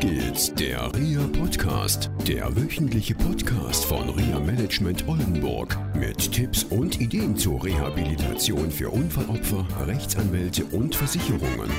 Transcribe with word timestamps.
geht's, 0.00 0.54
der 0.54 0.90
RIA 0.94 1.28
Podcast, 1.38 2.10
der 2.26 2.56
wöchentliche 2.56 3.14
Podcast 3.14 3.84
von 3.84 4.08
RIA 4.08 4.40
Management 4.40 5.06
Oldenburg 5.06 5.76
mit 5.94 6.32
Tipps 6.32 6.64
und 6.64 6.98
Ideen 6.98 7.36
zur 7.36 7.62
Rehabilitation 7.62 8.70
für 8.70 8.88
Unfallopfer, 8.88 9.66
Rechtsanwälte 9.86 10.64
und 10.64 10.96
Versicherungen. 10.96 11.70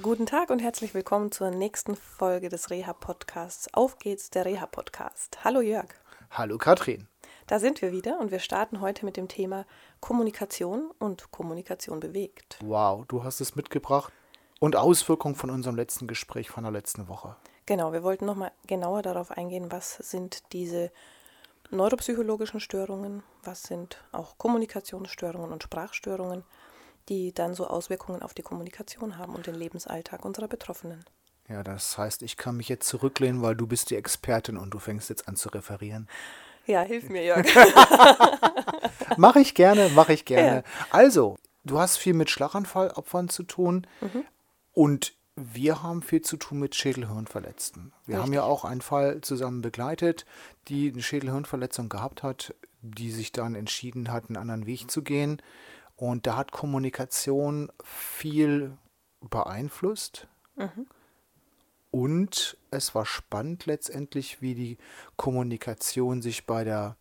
Guten 0.00 0.24
Tag 0.24 0.48
und 0.48 0.60
herzlich 0.60 0.94
willkommen 0.94 1.30
zur 1.30 1.50
nächsten 1.50 1.96
Folge 1.96 2.48
des 2.48 2.70
Reha 2.70 2.94
Podcasts. 2.94 3.68
Auf 3.74 3.98
geht's, 3.98 4.30
der 4.30 4.46
Reha 4.46 4.64
Podcast. 4.64 5.44
Hallo 5.44 5.60
Jörg. 5.60 5.90
Hallo 6.30 6.56
Katrin. 6.56 7.08
Da 7.46 7.58
sind 7.58 7.82
wir 7.82 7.92
wieder 7.92 8.20
und 8.20 8.30
wir 8.30 8.38
starten 8.38 8.80
heute 8.80 9.04
mit 9.04 9.18
dem 9.18 9.28
Thema 9.28 9.66
Kommunikation 10.00 10.90
und 10.98 11.30
Kommunikation 11.30 12.00
bewegt. 12.00 12.58
Wow, 12.62 13.04
du 13.06 13.22
hast 13.22 13.42
es 13.42 13.54
mitgebracht 13.54 14.14
und 14.60 14.76
Auswirkungen 14.76 15.34
von 15.34 15.50
unserem 15.50 15.76
letzten 15.76 16.06
Gespräch 16.06 16.50
von 16.50 16.64
der 16.64 16.72
letzten 16.72 17.08
Woche. 17.08 17.36
Genau, 17.66 17.92
wir 17.92 18.02
wollten 18.02 18.26
nochmal 18.26 18.52
genauer 18.66 19.02
darauf 19.02 19.30
eingehen, 19.30 19.72
was 19.72 19.96
sind 19.96 20.52
diese 20.52 20.92
neuropsychologischen 21.70 22.60
Störungen, 22.60 23.22
was 23.42 23.64
sind 23.64 23.98
auch 24.12 24.38
Kommunikationsstörungen 24.38 25.52
und 25.52 25.62
Sprachstörungen, 25.62 26.44
die 27.08 27.32
dann 27.32 27.54
so 27.54 27.66
Auswirkungen 27.66 28.22
auf 28.22 28.34
die 28.34 28.42
Kommunikation 28.42 29.18
haben 29.18 29.34
und 29.34 29.46
den 29.46 29.54
Lebensalltag 29.54 30.24
unserer 30.24 30.48
Betroffenen. 30.48 31.04
Ja, 31.48 31.62
das 31.62 31.96
heißt, 31.96 32.22
ich 32.22 32.36
kann 32.36 32.56
mich 32.56 32.68
jetzt 32.68 32.88
zurücklehnen, 32.88 33.42
weil 33.42 33.54
du 33.54 33.66
bist 33.66 33.90
die 33.90 33.96
Expertin 33.96 34.56
und 34.56 34.70
du 34.70 34.78
fängst 34.78 35.10
jetzt 35.10 35.28
an 35.28 35.36
zu 35.36 35.48
referieren. 35.48 36.08
Ja, 36.66 36.82
hilf 36.82 37.08
mir, 37.08 37.24
Jörg. 37.24 37.46
mache 39.16 39.40
ich 39.40 39.54
gerne, 39.54 39.88
mache 39.90 40.12
ich 40.12 40.24
gerne. 40.24 40.56
Ja. 40.56 40.86
Also, 40.90 41.36
du 41.64 41.78
hast 41.78 41.96
viel 41.96 42.14
mit 42.14 42.30
Schlaganfallopfern 42.30 43.28
zu 43.28 43.44
tun 43.44 43.86
mhm. 44.00 44.24
Und 44.76 45.14
wir 45.36 45.82
haben 45.82 46.02
viel 46.02 46.20
zu 46.20 46.36
tun 46.36 46.58
mit 46.58 46.74
Schädelhirnverletzten. 46.74 47.94
Wir 48.04 48.16
Richtig. 48.16 48.22
haben 48.22 48.32
ja 48.34 48.42
auch 48.42 48.66
einen 48.66 48.82
Fall 48.82 49.22
zusammen 49.22 49.62
begleitet, 49.62 50.26
die 50.68 50.92
eine 50.92 51.02
Schädelhirnverletzung 51.02 51.88
gehabt 51.88 52.22
hat, 52.22 52.54
die 52.82 53.10
sich 53.10 53.32
dann 53.32 53.54
entschieden 53.54 54.12
hat, 54.12 54.28
einen 54.28 54.36
anderen 54.36 54.66
Weg 54.66 54.90
zu 54.90 55.02
gehen. 55.02 55.40
Und 55.96 56.26
da 56.26 56.36
hat 56.36 56.52
Kommunikation 56.52 57.72
viel 57.82 58.76
beeinflusst. 59.20 60.28
Mhm. 60.56 60.86
Und 61.90 62.58
es 62.70 62.94
war 62.94 63.06
spannend 63.06 63.64
letztendlich, 63.64 64.42
wie 64.42 64.54
die 64.54 64.76
Kommunikation 65.16 66.20
sich 66.20 66.44
bei 66.44 66.64
der 66.64 66.98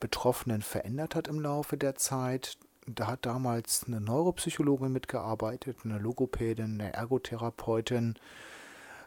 Betroffenen 0.00 0.62
verändert 0.62 1.14
hat 1.14 1.28
im 1.28 1.38
Laufe 1.38 1.76
der 1.76 1.96
Zeit. 1.96 2.56
Da 2.94 3.06
hat 3.06 3.26
damals 3.26 3.84
eine 3.86 4.00
Neuropsychologin 4.00 4.92
mitgearbeitet, 4.92 5.78
eine 5.84 5.98
Logopädin, 5.98 6.80
eine 6.80 6.92
Ergotherapeutin 6.92 8.14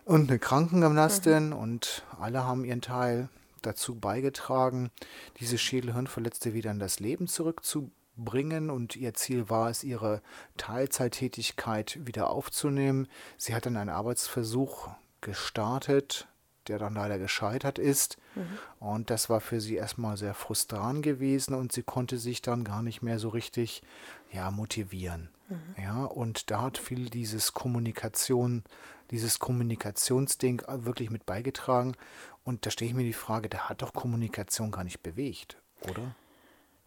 und 0.05 0.29
eine 0.29 0.39
Krankengymnastin 0.39 1.47
mhm. 1.47 1.53
und 1.53 2.03
alle 2.19 2.43
haben 2.43 2.65
ihren 2.65 2.81
Teil 2.81 3.29
dazu 3.61 3.95
beigetragen, 3.95 4.91
diese 5.39 5.57
Schädelhirnverletzte 5.57 6.53
wieder 6.53 6.71
in 6.71 6.79
das 6.79 6.99
Leben 6.99 7.27
zurückzubringen 7.27 8.69
und 8.69 8.95
ihr 8.95 9.13
Ziel 9.13 9.49
war 9.49 9.69
es, 9.69 9.83
ihre 9.83 10.21
Teilzeittätigkeit 10.57 11.99
wieder 12.05 12.29
aufzunehmen. 12.29 13.07
Sie 13.37 13.55
hat 13.55 13.65
dann 13.65 13.77
einen 13.77 13.89
Arbeitsversuch 13.89 14.89
gestartet, 15.21 16.27
der 16.69 16.79
dann 16.79 16.93
leider 16.93 17.19
gescheitert 17.19 17.79
ist. 17.79 18.17
Mhm. 18.35 18.59
Und 18.79 19.09
das 19.09 19.29
war 19.29 19.41
für 19.41 19.61
sie 19.61 19.75
erstmal 19.75 20.17
sehr 20.17 20.33
frustrant 20.33 21.03
gewesen 21.03 21.53
und 21.53 21.71
sie 21.71 21.83
konnte 21.83 22.17
sich 22.17 22.41
dann 22.41 22.63
gar 22.63 22.81
nicht 22.81 23.01
mehr 23.01 23.19
so 23.19 23.29
richtig 23.29 23.81
ja, 24.31 24.51
motivieren. 24.51 25.29
Mhm. 25.49 25.75
Ja, 25.81 26.05
und 26.05 26.51
da 26.51 26.61
hat 26.61 26.77
viel 26.77 27.09
dieses 27.09 27.53
Kommunikation, 27.53 28.63
dieses 29.11 29.39
Kommunikationsding 29.39 30.63
wirklich 30.67 31.09
mit 31.09 31.25
beigetragen. 31.25 31.95
Und 32.43 32.65
da 32.65 32.71
stelle 32.71 32.89
ich 32.89 32.95
mir 32.95 33.03
die 33.03 33.13
Frage, 33.13 33.49
da 33.49 33.69
hat 33.69 33.81
doch 33.81 33.93
Kommunikation 33.93 34.71
gar 34.71 34.83
nicht 34.83 35.01
bewegt, 35.01 35.57
oder? 35.89 36.15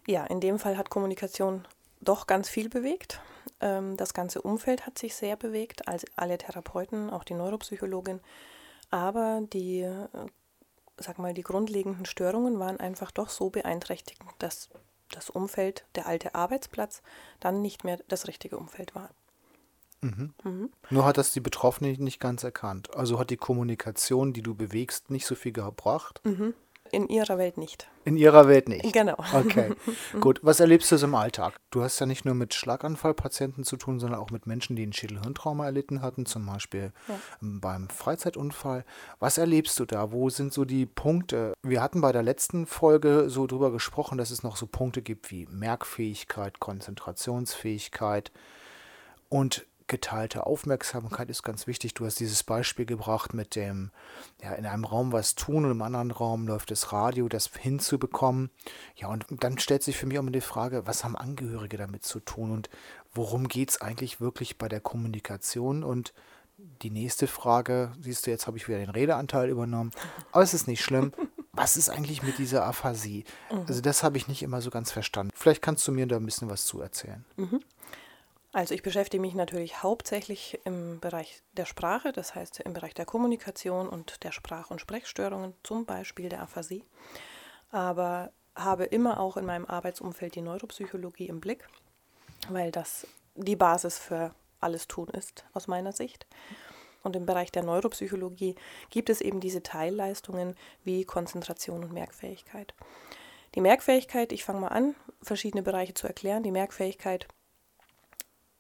Ja, 0.07 0.25
in 0.25 0.41
dem 0.41 0.59
Fall 0.59 0.77
hat 0.77 0.91
Kommunikation 0.91 1.65
doch 2.01 2.27
ganz 2.27 2.49
viel 2.49 2.69
bewegt. 2.69 3.21
Ähm, 3.61 3.97
das 3.97 4.15
ganze 4.15 4.43
Umfeld 4.43 4.87
hat 4.87 4.99
sich 4.99 5.15
sehr 5.15 5.37
bewegt, 5.37 5.89
also 5.89 6.07
alle 6.17 6.39
Therapeuten, 6.39 7.11
auch 7.11 7.25
die 7.25 7.35
Neuropsychologin. 7.35 8.21
Aber 8.97 9.43
die, 9.53 9.83
äh, 9.83 10.09
sag 10.97 11.19
mal, 11.19 11.35
die 11.35 11.43
grundlegenden 11.43 12.07
Störungen 12.07 12.59
waren 12.59 12.81
einfach 12.81 13.11
doch 13.11 13.29
so 13.29 13.51
beeinträchtigend, 13.51 14.31
dass 14.39 14.71
das 15.11 15.29
Umfeld, 15.29 15.85
der 15.97 16.07
alte 16.07 16.35
Arbeitsplatz, 16.35 17.03
dann 17.39 17.61
nicht 17.61 17.85
mehr 17.85 17.99
das 18.09 18.27
richtige 18.27 18.57
Umfeld 18.57 18.95
war. 18.95 19.11
Mhm. 20.01 20.33
Mhm. 20.43 20.71
Nur 20.89 21.05
hat 21.05 21.19
das 21.19 21.33
die 21.33 21.41
Betroffene 21.41 21.93
nicht 21.99 22.21
ganz 22.21 22.43
erkannt. 22.43 22.97
Also 22.97 23.19
hat 23.19 23.29
die 23.29 23.37
Kommunikation, 23.37 24.33
die 24.33 24.43
du 24.43 24.55
bewegst, 24.55 25.11
nicht 25.11 25.27
so 25.27 25.35
viel 25.35 25.53
gebracht. 25.53 26.23
Mhm. 26.25 26.55
In 26.91 27.07
ihrer 27.11 27.37
Welt 27.37 27.59
nicht. 27.59 27.91
In 28.07 28.17
ihrer 28.17 28.47
Welt 28.47 28.69
nicht. 28.69 28.93
Genau. 28.93 29.17
Okay. 29.35 29.75
Gut. 30.21 30.39
Was 30.43 30.61
erlebst 30.61 30.93
du 30.93 30.97
so 30.97 31.07
im 31.07 31.15
Alltag? 31.17 31.55
Du 31.71 31.83
hast 31.83 31.99
ja 31.99 32.07
nicht 32.07 32.25
nur 32.25 32.35
mit 32.35 32.55
Schlaganfallpatienten 32.55 33.65
zu 33.65 33.77
tun, 33.77 33.99
sondern 33.99 34.21
auch 34.21 34.31
mit 34.31 34.47
Menschen, 34.47 34.77
die 34.77 34.87
ein 34.87 34.93
Schädelhirntrauma 34.93 35.65
erlitten 35.65 36.03
hatten, 36.03 36.25
zum 36.25 36.47
Beispiel 36.47 36.93
ja. 37.09 37.19
beim 37.41 37.89
Freizeitunfall. 37.89 38.85
Was 39.19 39.39
erlebst 39.39 39.81
du 39.81 39.87
da? 39.87 40.13
Wo 40.13 40.31
sind 40.31 40.53
so 40.53 40.65
die 40.65 40.87
Punkte? 40.87 41.53
Wir 41.65 41.83
hatten 41.83 42.01
bei 42.01 42.13
der 42.13 42.23
letzten 42.23 42.67
Folge 42.67 43.29
so 43.29 43.49
drüber 43.49 43.73
gesprochen, 43.73 44.19
dass 44.19 44.31
es 44.31 44.45
noch 44.45 44.57
so 44.57 44.69
Punkte 44.69 45.03
gibt 45.03 45.33
wie 45.33 45.49
Merkfähigkeit, 45.51 46.61
Konzentrationsfähigkeit. 46.61 48.31
Und 49.29 49.67
geteilte 49.89 50.47
Aufmerksamkeit 50.47 51.31
ist 51.31 51.43
ganz 51.43 51.67
wichtig. 51.67 51.95
Du 51.95 52.05
hast 52.07 52.19
dieses 52.19 52.43
Beispiel 52.43 52.87
gebracht 52.87 53.35
mit 53.35 53.55
dem, 53.55 53.91
ja, 54.43 54.53
in 54.55 54.67
einem 54.67 54.85
Raum 54.85 55.13
was 55.13 55.35
tun 55.35 55.65
und 55.65 55.71
im 55.71 55.83
anderen 55.83 56.11
Raum 56.11 56.47
läuft 56.47 56.71
das 56.71 56.93
Radio, 56.93 57.29
das 57.29 57.51
hinzubekommen. 57.59 58.51
Ja, 58.97 59.09
und 59.09 59.27
dann 59.41 59.59
stellt 59.59 59.83
sich 59.83 59.97
für 59.97 60.07
mich 60.07 60.19
auch 60.19 60.23
immer 60.23 60.31
die 60.31 60.41
Frage, 60.41 60.87
was 60.87 61.05
haben 61.05 61.17
Angehörige 61.17 61.77
damit 61.77 62.05
zu 62.05 62.21
tun 62.21 62.51
und 62.51 62.69
worum 63.15 63.49
geht 63.49 63.71
es 63.71 63.81
eigentlich 63.81 64.21
wirklich 64.21 64.59
bei 64.59 64.69
der 64.69 64.81
Kommunikation? 64.81 65.85
Und 65.85 66.13
die 66.83 66.91
nächste 66.91 67.27
Frage, 67.27 67.93
siehst 68.01 68.27
du, 68.27 68.31
jetzt 68.31 68.47
habe 68.47 68.57
ich 68.57 68.69
wieder 68.69 68.79
den 68.79 68.91
Redeanteil 68.91 69.49
übernommen, 69.49 69.93
aber 70.33 70.43
es 70.43 70.55
ist 70.55 70.67
nicht 70.67 70.83
schlimm. 70.83 71.13
Was 71.53 71.77
ist 71.77 71.89
eigentlich 71.89 72.23
mit 72.23 72.39
dieser 72.39 72.67
Aphasie? 72.67 73.25
Mhm. 73.51 73.65
Also 73.67 73.81
das 73.81 74.03
habe 74.03 74.19
ich 74.19 74.29
nicht 74.29 74.43
immer 74.43 74.61
so 74.61 74.71
ganz 74.71 74.93
verstanden. 74.93 75.33
Vielleicht 75.35 75.63
kannst 75.63 75.87
du 75.89 75.93
mir 75.93 76.07
da 76.07 76.17
ein 76.17 76.25
bisschen 76.25 76.51
was 76.51 76.67
zu 76.67 76.81
erzählen. 76.81 77.25
Mhm. 77.37 77.61
Also 78.57 78.75
ich 78.75 78.83
beschäftige 78.83 79.21
mich 79.21 79.35
natürlich 79.35 79.83
hauptsächlich 79.83 80.59
im 80.65 80.99
Bereich 80.99 81.43
der 81.53 81.67
Sprache, 81.67 82.11
das 82.11 82.35
heißt 82.35 82.61
im 82.61 82.73
Bereich 82.73 82.95
der 82.95 83.05
Kommunikation 83.05 83.87
und 83.87 84.25
der 84.25 84.33
Sprach- 84.33 84.71
und 84.71 84.81
Sprechstörungen, 84.81 85.53
zum 85.63 85.85
Beispiel 85.85 86.31
der 86.31 86.41
Aphasie. 86.41 86.83
Aber 87.71 88.33
habe 88.55 88.85
immer 88.85 89.21
auch 89.21 89.37
in 89.37 89.45
meinem 89.45 89.67
Arbeitsumfeld 89.67 90.37
die 90.37 90.41
Neuropsychologie 90.41 91.29
im 91.29 91.39
Blick, 91.39 91.69
weil 92.49 92.71
das 92.71 93.07
die 93.35 93.57
Basis 93.57 93.99
für 93.99 94.35
alles 94.59 94.89
Tun 94.89 95.09
ist, 95.09 95.45
aus 95.53 95.67
meiner 95.67 95.93
Sicht. 95.93 96.27
Und 97.03 97.15
im 97.15 97.27
Bereich 97.27 97.53
der 97.53 97.63
Neuropsychologie 97.63 98.55
gibt 98.89 99.11
es 99.11 99.21
eben 99.21 99.41
diese 99.41 99.63
Teilleistungen 99.63 100.57
wie 100.83 101.05
Konzentration 101.05 101.85
und 101.85 101.93
Merkfähigkeit. 101.93 102.73
Die 103.55 103.61
Merkfähigkeit, 103.61 104.33
ich 104.33 104.45
fange 104.45 104.61
mal 104.61 104.69
an, 104.69 104.95
verschiedene 105.21 105.63
Bereiche 105.63 105.93
zu 105.93 106.07
erklären. 106.07 106.43
Die 106.43 106.51
Merkfähigkeit 106.51 107.29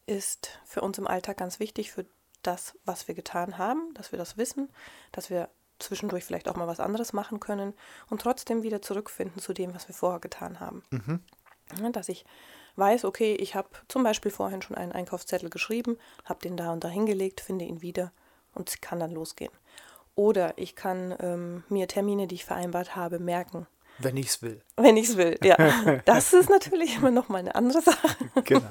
ist 0.06 0.60
für 0.64 0.80
uns 0.80 0.98
im 0.98 1.06
Alltag 1.06 1.38
ganz 1.38 1.60
wichtig 1.60 1.92
für 1.92 2.06
das, 2.42 2.78
was 2.84 3.08
wir 3.08 3.14
getan 3.14 3.58
haben, 3.58 3.92
dass 3.94 4.12
wir 4.12 4.18
das 4.18 4.36
wissen, 4.36 4.70
dass 5.12 5.30
wir 5.30 5.48
zwischendurch 5.78 6.24
vielleicht 6.24 6.48
auch 6.48 6.56
mal 6.56 6.66
was 6.66 6.80
anderes 6.80 7.12
machen 7.12 7.40
können 7.40 7.74
und 8.08 8.20
trotzdem 8.20 8.62
wieder 8.62 8.80
zurückfinden 8.80 9.40
zu 9.40 9.52
dem, 9.52 9.74
was 9.74 9.88
wir 9.88 9.94
vorher 9.94 10.20
getan 10.20 10.60
haben. 10.60 10.82
Mhm. 10.90 11.20
Dass 11.92 12.08
ich 12.08 12.24
weiß, 12.76 13.04
okay, 13.04 13.34
ich 13.34 13.54
habe 13.54 13.68
zum 13.88 14.02
Beispiel 14.02 14.30
vorhin 14.30 14.62
schon 14.62 14.76
einen 14.76 14.92
Einkaufszettel 14.92 15.50
geschrieben, 15.50 15.98
habe 16.24 16.40
den 16.40 16.56
da 16.56 16.72
und 16.72 16.84
da 16.84 16.88
hingelegt, 16.88 17.40
finde 17.40 17.64
ihn 17.64 17.82
wieder 17.82 18.12
und 18.54 18.80
kann 18.80 19.00
dann 19.00 19.10
losgehen. 19.10 19.52
Oder 20.14 20.56
ich 20.56 20.76
kann 20.76 21.14
ähm, 21.20 21.64
mir 21.68 21.88
Termine, 21.88 22.26
die 22.26 22.36
ich 22.36 22.44
vereinbart 22.44 22.96
habe, 22.96 23.18
merken. 23.18 23.66
Wenn 23.98 24.16
ich 24.16 24.26
es 24.26 24.42
will. 24.42 24.62
Wenn 24.76 24.96
ich 24.96 25.08
es 25.08 25.16
will, 25.16 25.38
ja. 25.42 25.56
Das 26.04 26.32
ist 26.32 26.50
natürlich 26.50 26.96
immer 26.96 27.10
noch 27.10 27.28
mal 27.28 27.38
eine 27.38 27.54
andere 27.54 27.80
Sache. 27.80 28.08
Genau. 28.44 28.68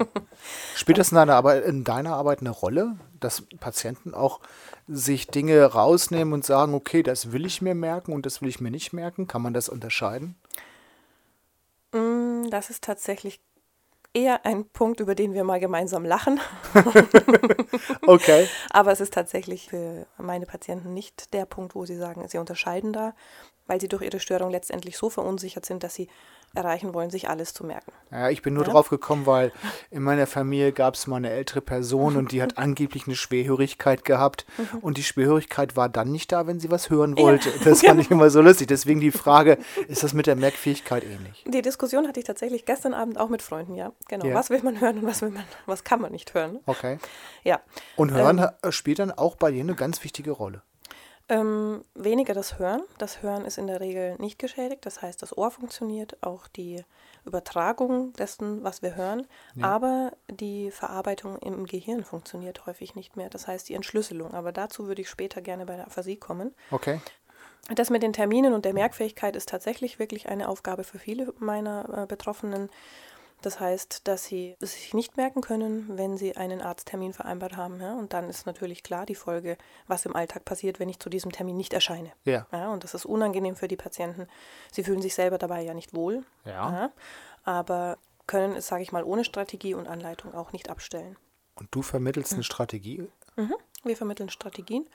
Spielt 0.74 0.98
das 0.98 1.10
in 1.10 1.16
deiner, 1.16 1.34
Arbeit, 1.34 1.64
in 1.64 1.84
deiner 1.84 2.14
Arbeit 2.14 2.40
eine 2.40 2.50
Rolle, 2.50 2.96
dass 3.18 3.42
Patienten 3.60 4.14
auch 4.14 4.40
sich 4.86 5.26
Dinge 5.26 5.64
rausnehmen 5.64 6.32
und 6.32 6.44
sagen, 6.44 6.74
okay, 6.74 7.02
das 7.02 7.32
will 7.32 7.44
ich 7.44 7.60
mir 7.60 7.74
merken 7.74 8.12
und 8.12 8.24
das 8.24 8.40
will 8.40 8.48
ich 8.48 8.60
mir 8.60 8.70
nicht 8.70 8.92
merken? 8.92 9.26
Kann 9.26 9.42
man 9.42 9.52
das 9.52 9.68
unterscheiden? 9.68 10.36
Mm, 11.92 12.48
das 12.50 12.70
ist 12.70 12.84
tatsächlich 12.84 13.40
eher 14.16 14.46
ein 14.46 14.64
Punkt, 14.70 15.00
über 15.00 15.14
den 15.14 15.34
wir 15.34 15.44
mal 15.44 15.60
gemeinsam 15.60 16.04
lachen. 16.04 16.40
okay. 18.06 18.48
Aber 18.70 18.90
es 18.90 19.00
ist 19.00 19.12
tatsächlich 19.12 19.68
für 19.68 20.06
meine 20.16 20.46
Patienten 20.46 20.94
nicht 20.94 21.34
der 21.34 21.44
Punkt, 21.44 21.74
wo 21.74 21.84
sie 21.84 21.96
sagen, 21.96 22.26
sie 22.26 22.38
unterscheiden 22.38 22.92
da. 22.94 23.14
weil 23.66 23.80
sie 23.80 23.88
durch 23.88 24.02
ihre 24.02 24.20
Störung 24.20 24.50
letztendlich 24.50 24.96
so 24.96 25.10
verunsichert 25.10 25.66
sind, 25.66 25.82
dass 25.82 25.94
sie 25.94 26.08
erreichen 26.56 26.94
wollen, 26.94 27.10
sich 27.10 27.28
alles 27.28 27.54
zu 27.54 27.64
merken. 27.64 27.92
Ja, 28.10 28.30
ich 28.30 28.42
bin 28.42 28.54
nur 28.54 28.64
Ja. 28.64 28.72
drauf 28.72 28.88
gekommen, 28.88 29.26
weil 29.26 29.52
in 29.90 30.02
meiner 30.02 30.26
Familie 30.26 30.72
gab 30.72 30.94
es 30.94 31.06
mal 31.06 31.16
eine 31.16 31.30
ältere 31.30 31.60
Person 31.60 32.16
und 32.16 32.32
die 32.32 32.42
hat 32.42 32.56
angeblich 32.58 33.06
eine 33.06 33.14
Schwerhörigkeit 33.16 34.04
gehabt 34.04 34.46
und 34.80 34.96
die 34.96 35.02
Schwerhörigkeit 35.02 35.76
war 35.76 35.88
dann 35.88 36.10
nicht 36.10 36.32
da, 36.32 36.46
wenn 36.46 36.58
sie 36.60 36.70
was 36.70 36.90
hören 36.90 37.16
wollte. 37.18 37.50
Das 37.64 37.82
fand 37.82 38.00
ich 38.00 38.10
immer 38.10 38.30
so 38.30 38.40
lustig. 38.40 38.68
Deswegen 38.68 39.00
die 39.00 39.10
Frage, 39.10 39.58
ist 39.88 40.02
das 40.02 40.12
mit 40.14 40.26
der 40.26 40.36
Merkfähigkeit 40.36 41.04
ähnlich? 41.04 41.44
Die 41.46 41.62
Diskussion 41.62 42.06
hatte 42.08 42.20
ich 42.20 42.26
tatsächlich 42.26 42.64
gestern 42.64 42.94
Abend 42.94 43.18
auch 43.18 43.28
mit 43.28 43.42
Freunden, 43.42 43.74
ja. 43.74 43.92
Genau. 44.08 44.26
Ja. 44.26 44.34
Was 44.34 44.50
will 44.50 44.60
man 44.62 44.80
hören 44.80 44.98
und 44.98 45.06
was 45.06 45.22
will 45.22 45.30
man, 45.30 45.44
was 45.66 45.84
kann 45.84 46.00
man 46.00 46.12
nicht 46.12 46.32
hören? 46.34 46.60
Okay. 46.66 46.98
Ja. 47.44 47.60
Und 47.96 48.12
Hören 48.12 48.38
äh, 48.38 48.72
spielt 48.72 48.98
dann 48.98 49.10
auch 49.10 49.36
bei 49.36 49.50
dir 49.50 49.60
eine 49.60 49.74
ganz 49.74 50.02
wichtige 50.04 50.30
Rolle. 50.30 50.62
Ähm, 51.28 51.84
weniger 51.94 52.34
das 52.34 52.58
Hören. 52.58 52.82
Das 52.98 53.22
Hören 53.22 53.44
ist 53.44 53.58
in 53.58 53.66
der 53.66 53.80
Regel 53.80 54.16
nicht 54.18 54.38
geschädigt. 54.38 54.86
Das 54.86 55.02
heißt, 55.02 55.20
das 55.22 55.36
Ohr 55.36 55.50
funktioniert, 55.50 56.22
auch 56.22 56.46
die 56.46 56.84
Übertragung 57.24 58.12
dessen, 58.12 58.62
was 58.62 58.82
wir 58.82 58.94
hören. 58.94 59.26
Aber 59.60 60.12
die 60.30 60.70
Verarbeitung 60.70 61.38
im 61.38 61.66
Gehirn 61.66 62.04
funktioniert 62.04 62.66
häufig 62.66 62.94
nicht 62.94 63.16
mehr. 63.16 63.28
Das 63.28 63.48
heißt, 63.48 63.68
die 63.68 63.74
Entschlüsselung. 63.74 64.34
Aber 64.34 64.52
dazu 64.52 64.86
würde 64.86 65.02
ich 65.02 65.10
später 65.10 65.40
gerne 65.40 65.66
bei 65.66 65.74
der 65.74 65.86
Aphasie 65.86 66.16
kommen. 66.16 66.54
Okay. 66.70 67.00
Das 67.74 67.90
mit 67.90 68.04
den 68.04 68.12
Terminen 68.12 68.54
und 68.54 68.64
der 68.64 68.74
Merkfähigkeit 68.74 69.34
ist 69.34 69.48
tatsächlich 69.48 69.98
wirklich 69.98 70.28
eine 70.28 70.48
Aufgabe 70.48 70.84
für 70.84 71.00
viele 71.00 71.34
meiner 71.38 72.02
äh, 72.02 72.06
Betroffenen. 72.06 72.70
Das 73.42 73.60
heißt, 73.60 74.08
dass 74.08 74.24
sie 74.24 74.56
es 74.60 74.72
sich 74.72 74.94
nicht 74.94 75.16
merken 75.16 75.40
können, 75.40 75.96
wenn 75.96 76.16
sie 76.16 76.36
einen 76.36 76.62
Arzttermin 76.62 77.12
vereinbart 77.12 77.56
haben. 77.56 77.80
Ja? 77.80 77.94
Und 77.94 78.12
dann 78.12 78.28
ist 78.28 78.46
natürlich 78.46 78.82
klar 78.82 79.06
die 79.06 79.14
Folge, 79.14 79.56
was 79.86 80.06
im 80.06 80.16
Alltag 80.16 80.44
passiert, 80.44 80.80
wenn 80.80 80.88
ich 80.88 80.98
zu 80.98 81.10
diesem 81.10 81.32
Termin 81.32 81.56
nicht 81.56 81.72
erscheine. 81.72 82.12
Ja. 82.24 82.46
Ja, 82.50 82.70
und 82.72 82.82
das 82.82 82.94
ist 82.94 83.04
unangenehm 83.04 83.56
für 83.56 83.68
die 83.68 83.76
Patienten. 83.76 84.26
Sie 84.72 84.82
fühlen 84.82 85.02
sich 85.02 85.14
selber 85.14 85.38
dabei 85.38 85.62
ja 85.62 85.74
nicht 85.74 85.94
wohl. 85.94 86.24
Ja. 86.44 86.90
aber 87.44 87.98
können 88.26 88.56
es, 88.56 88.66
sage 88.66 88.82
ich 88.82 88.92
mal, 88.92 89.04
ohne 89.04 89.24
Strategie 89.24 89.74
und 89.74 89.86
Anleitung 89.86 90.34
auch 90.34 90.52
nicht 90.52 90.68
abstellen. 90.70 91.16
Und 91.54 91.68
du 91.70 91.82
vermittelst 91.82 92.34
eine 92.34 92.42
Strategie. 92.42 93.08
Mhm. 93.36 93.54
Wir 93.84 93.96
vermitteln 93.96 94.30
Strategien 94.30 94.86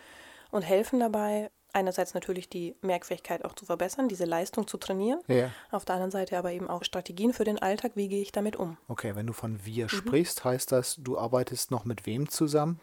und 0.52 0.64
helfen 0.64 1.00
dabei, 1.00 1.50
einerseits 1.74 2.14
natürlich 2.14 2.50
die 2.50 2.76
Merkfähigkeit 2.82 3.46
auch 3.46 3.54
zu 3.54 3.66
verbessern, 3.66 4.08
diese 4.10 4.26
Leistung 4.26 4.68
zu 4.68 4.78
trainieren. 4.78 5.20
Ja. 5.28 5.50
Auf 5.72 5.86
der 5.86 5.96
anderen 5.96 6.12
Seite 6.12 6.38
aber 6.38 6.52
eben 6.52 6.70
auch 6.70 6.84
Strategien 6.84 7.34
für 7.34 7.44
den 7.44 7.60
Alltag, 7.60 7.92
wie 7.96 8.08
gehe 8.08 8.22
ich 8.22 8.32
damit 8.32 8.56
um. 8.56 8.78
Okay, 8.88 9.16
wenn 9.16 9.28
du 9.28 9.34
von 9.34 9.54
Mhm. 9.54 9.66
wir 9.66 9.90
sprichst, 9.90 10.44
heißt 10.44 10.72
das, 10.72 10.96
du 11.00 11.18
arbeitest 11.18 11.72
noch 11.72 11.86
mit 11.86 12.06
wem 12.06 12.30
zusammen? 12.30 12.80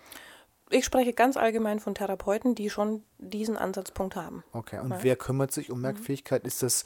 Ich 0.71 0.85
spreche 0.85 1.15
ganz 1.15 1.37
allgemein 1.39 1.81
von 1.81 1.95
Therapeuten, 1.95 2.55
die 2.55 2.69
schon 2.69 3.03
diesen 3.19 3.57
Ansatzpunkt 3.57 4.17
haben. 4.17 4.45
Okay, 4.53 4.79
und 4.81 4.91
Ja. 4.91 4.99
wer 5.03 5.17
kümmert 5.17 5.51
sich 5.53 5.69
Mhm. 5.69 5.75
um 5.75 5.81
Merkfähigkeit? 5.81 6.45
Ist 6.47 6.63
das 6.63 6.85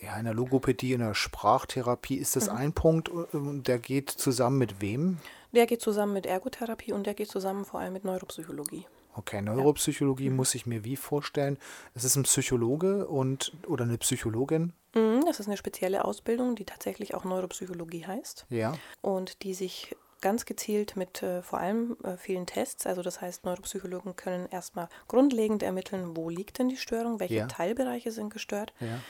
ja, 0.00 0.16
in 0.18 0.24
der 0.24 0.34
Logopädie, 0.34 0.94
in 0.94 1.00
der 1.00 1.14
Sprachtherapie, 1.14 2.16
ist 2.16 2.34
Mhm. 2.34 2.40
das 2.40 2.48
ein 2.48 2.72
Punkt 2.72 3.08
und 3.08 3.68
der 3.68 3.78
geht 3.78 4.10
zusammen 4.10 4.58
mit 4.58 4.80
wem? 4.80 5.18
Der 5.52 5.66
geht 5.66 5.82
zusammen 5.82 6.14
mit 6.14 6.24
Ergotherapie 6.26 6.92
und 6.92 7.06
der 7.06 7.12
geht 7.14 7.28
zusammen 7.28 7.64
vor 7.66 7.80
allem 7.80 7.92
mit 7.92 8.04
Neuropsychologie. 8.04 8.86
Okay, 9.14 9.42
Neuropsychologie 9.42 10.30
Mhm. 10.30 10.36
muss 10.36 10.54
ich 10.54 10.66
mir 10.66 10.84
wie 10.84 10.96
vorstellen? 10.96 11.58
Es 11.94 12.04
ist 12.04 12.16
ein 12.16 12.22
Psychologe 12.22 13.06
und 13.06 13.52
oder 13.66 13.84
eine 13.84 13.98
Psychologin? 13.98 14.72
Mhm, 14.94 15.24
Das 15.26 15.40
ist 15.40 15.46
eine 15.46 15.56
spezielle 15.56 16.04
Ausbildung, 16.04 16.54
die 16.56 16.64
tatsächlich 16.64 17.14
auch 17.14 17.24
Neuropsychologie 17.24 18.06
heißt 18.06 18.46
Ja. 18.50 18.74
und 19.00 19.42
die 19.42 19.54
sich 19.54 19.96
ganz 20.20 20.44
gezielt 20.44 20.94
mit 20.96 21.22
äh, 21.22 21.42
vor 21.42 21.58
allem 21.58 21.96
äh, 22.04 22.16
vielen 22.16 22.46
Tests, 22.46 22.86
also 22.86 23.02
das 23.02 23.20
heißt, 23.20 23.44
Neuropsychologen 23.44 24.14
können 24.16 24.46
erstmal 24.50 24.88
grundlegend 25.08 25.62
ermitteln, 25.64 26.16
wo 26.16 26.28
liegt 26.30 26.58
denn 26.58 26.68
die 26.68 26.76
Störung, 26.76 27.18
welche 27.20 27.34
Ja. 27.34 27.46
Teilbereiche 27.48 28.12
sind 28.12 28.30
gestört 28.32 28.72
Ja. 28.80 29.00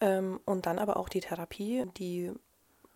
ähm, 0.00 0.40
und 0.44 0.66
dann 0.66 0.78
aber 0.78 0.96
auch 0.98 1.08
die 1.08 1.20
Therapie, 1.20 1.84
die 1.96 2.32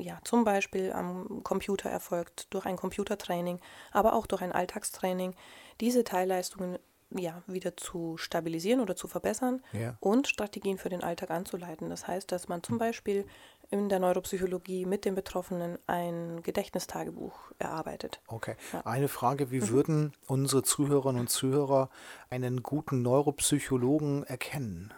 ja 0.02 0.18
zum 0.24 0.44
Beispiel 0.44 0.92
am 0.92 1.42
Computer 1.42 1.90
erfolgt, 1.90 2.46
durch 2.50 2.66
ein 2.66 2.76
Computertraining, 2.76 3.60
aber 3.90 4.14
auch 4.14 4.26
durch 4.26 4.42
ein 4.42 4.52
Alltagstraining, 4.52 5.34
diese 5.80 6.04
Teilleistungen 6.04 6.78
ja, 7.18 7.42
wieder 7.46 7.76
zu 7.76 8.16
stabilisieren 8.16 8.80
oder 8.80 8.96
zu 8.96 9.06
verbessern 9.06 9.62
Ja. 9.72 9.96
und 10.00 10.28
Strategien 10.28 10.78
für 10.78 10.88
den 10.88 11.02
Alltag 11.02 11.30
anzuleiten. 11.30 11.90
Das 11.90 12.06
heißt, 12.06 12.32
dass 12.32 12.48
man 12.48 12.62
zum 12.62 12.78
Beispiel 12.78 13.26
in 13.70 13.88
der 13.88 13.98
Neuropsychologie 13.98 14.86
mit 14.86 15.04
den 15.04 15.14
Betroffenen 15.14 15.78
ein 15.86 16.42
Gedächtnistagebuch 16.42 17.34
erarbeitet. 17.58 18.20
Okay. 18.26 18.56
Ja. 18.72 18.80
Mhm. 18.80 18.86
Eine 18.86 19.08
Frage, 19.08 19.50
wie 19.50 19.68
würden 19.68 20.12
unsere 20.26 20.62
Zuhörerinnen 20.62 21.20
und 21.20 21.28
Zuhörer 21.28 21.90
einen 22.30 22.62
guten 22.62 23.02
Neuropsychologen 23.02 24.24
erkennen? 24.24 24.92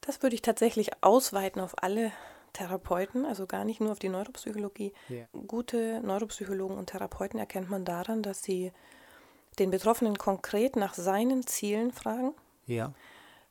Das 0.00 0.22
würde 0.22 0.34
ich 0.34 0.42
tatsächlich 0.42 0.90
ausweiten 1.02 1.62
auf 1.62 1.82
alle 1.82 2.12
Therapeuten, 2.54 3.26
also 3.26 3.46
gar 3.46 3.64
nicht 3.64 3.80
nur 3.80 3.92
auf 3.92 3.98
die 3.98 4.08
Neuropsychologie. 4.08 4.94
Ja. 5.10 5.26
Gute 5.46 6.00
Neuropsychologen 6.02 6.78
und 6.78 6.86
Therapeuten 6.86 7.38
erkennt 7.38 7.68
man 7.68 7.84
daran, 7.84 8.22
dass 8.22 8.42
sie 8.42 8.72
den 9.58 9.70
Betroffenen 9.70 10.16
konkret 10.16 10.74
nach 10.76 10.94
seinen 10.94 11.46
Zielen 11.46 11.92
fragen, 11.92 12.32
Ja. 12.66 12.92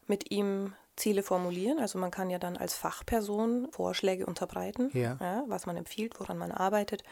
mit 0.07 0.31
ihm 0.31 0.73
Ziele 0.95 1.23
formulieren. 1.23 1.79
Also 1.79 1.97
man 1.97 2.11
kann 2.11 2.29
ja 2.29 2.37
dann 2.39 2.55
als 2.57 2.75
Fachperson 2.75 3.67
Vorschläge 3.71 4.25
unterbreiten, 4.25 4.89
Ja. 4.93 5.43
was 5.47 5.65
man 5.65 5.75
empfiehlt, 5.77 6.19
woran 6.19 6.37
man 6.37 6.51
arbeitet. 6.51 7.03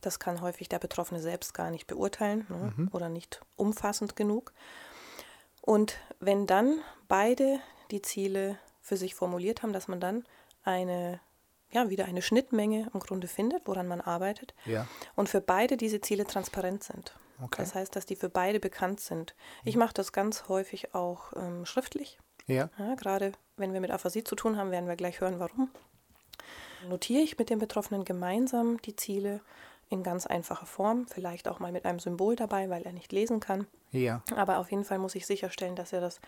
Das 0.00 0.18
kann 0.18 0.40
häufig 0.40 0.68
der 0.68 0.78
Betroffene 0.78 1.20
selbst 1.20 1.52
gar 1.54 1.70
nicht 1.70 1.86
beurteilen 1.86 2.46
ne, 2.48 2.88
oder 2.92 3.08
nicht 3.08 3.40
umfassend 3.56 4.16
genug. 4.16 4.52
Und 5.60 5.98
wenn 6.20 6.46
dann 6.46 6.80
beide 7.08 7.58
die 7.90 8.00
Ziele 8.02 8.58
für 8.80 8.96
sich 8.96 9.14
formuliert 9.14 9.62
haben, 9.62 9.72
dass 9.72 9.88
man 9.88 10.00
dann 10.00 10.24
eine, 10.64 11.20
ja, 11.76 11.90
wieder 11.90 12.06
eine 12.06 12.22
Schnittmenge 12.22 12.90
im 12.94 13.00
Grunde 13.00 13.28
findet, 13.28 13.66
woran 13.66 13.86
man 13.86 14.00
arbeitet 14.00 14.54
Ja. 14.64 14.86
und 15.14 15.28
für 15.28 15.42
beide 15.42 15.76
diese 15.76 16.00
Ziele 16.00 16.24
transparent 16.24 16.82
sind. 16.82 17.14
Okay. 17.42 17.56
Das 17.58 17.74
heißt, 17.74 17.94
dass 17.94 18.06
die 18.06 18.16
für 18.16 18.30
beide 18.30 18.60
bekannt 18.60 18.98
sind. 19.00 19.34
Ich 19.62 19.76
mache 19.76 19.92
das 19.92 20.12
ganz 20.12 20.48
häufig 20.48 20.94
auch 20.94 21.34
ähm, 21.36 21.66
schriftlich. 21.66 22.18
Ja. 22.46 22.70
Ja, 22.78 22.94
gerade 22.94 23.32
wenn 23.58 23.74
wir 23.74 23.80
mit 23.82 23.90
Aphasie 23.90 24.24
zu 24.24 24.36
tun 24.36 24.56
haben, 24.56 24.70
werden 24.70 24.88
wir 24.88 24.96
gleich 24.96 25.20
hören, 25.20 25.38
warum. 25.38 25.70
Notiere 26.88 27.22
ich 27.22 27.36
mit 27.38 27.50
den 27.50 27.58
Betroffenen 27.58 28.04
gemeinsam 28.06 28.80
die 28.80 28.96
Ziele 28.96 29.40
in 29.90 30.02
ganz 30.02 30.26
einfacher 30.26 30.66
Form, 30.66 31.06
vielleicht 31.08 31.46
auch 31.46 31.58
mal 31.58 31.72
mit 31.72 31.84
einem 31.84 31.98
Symbol 31.98 32.36
dabei, 32.36 32.70
weil 32.70 32.84
er 32.84 32.92
nicht 32.92 33.12
lesen 33.12 33.38
kann. 33.38 33.66
Ja. 33.90 34.22
Aber 34.34 34.58
auf 34.58 34.70
jeden 34.70 34.84
Fall 34.84 34.98
muss 34.98 35.14
ich 35.14 35.26
sicherstellen, 35.26 35.76
dass 35.76 35.92
er 35.92 36.00
das 36.00 36.20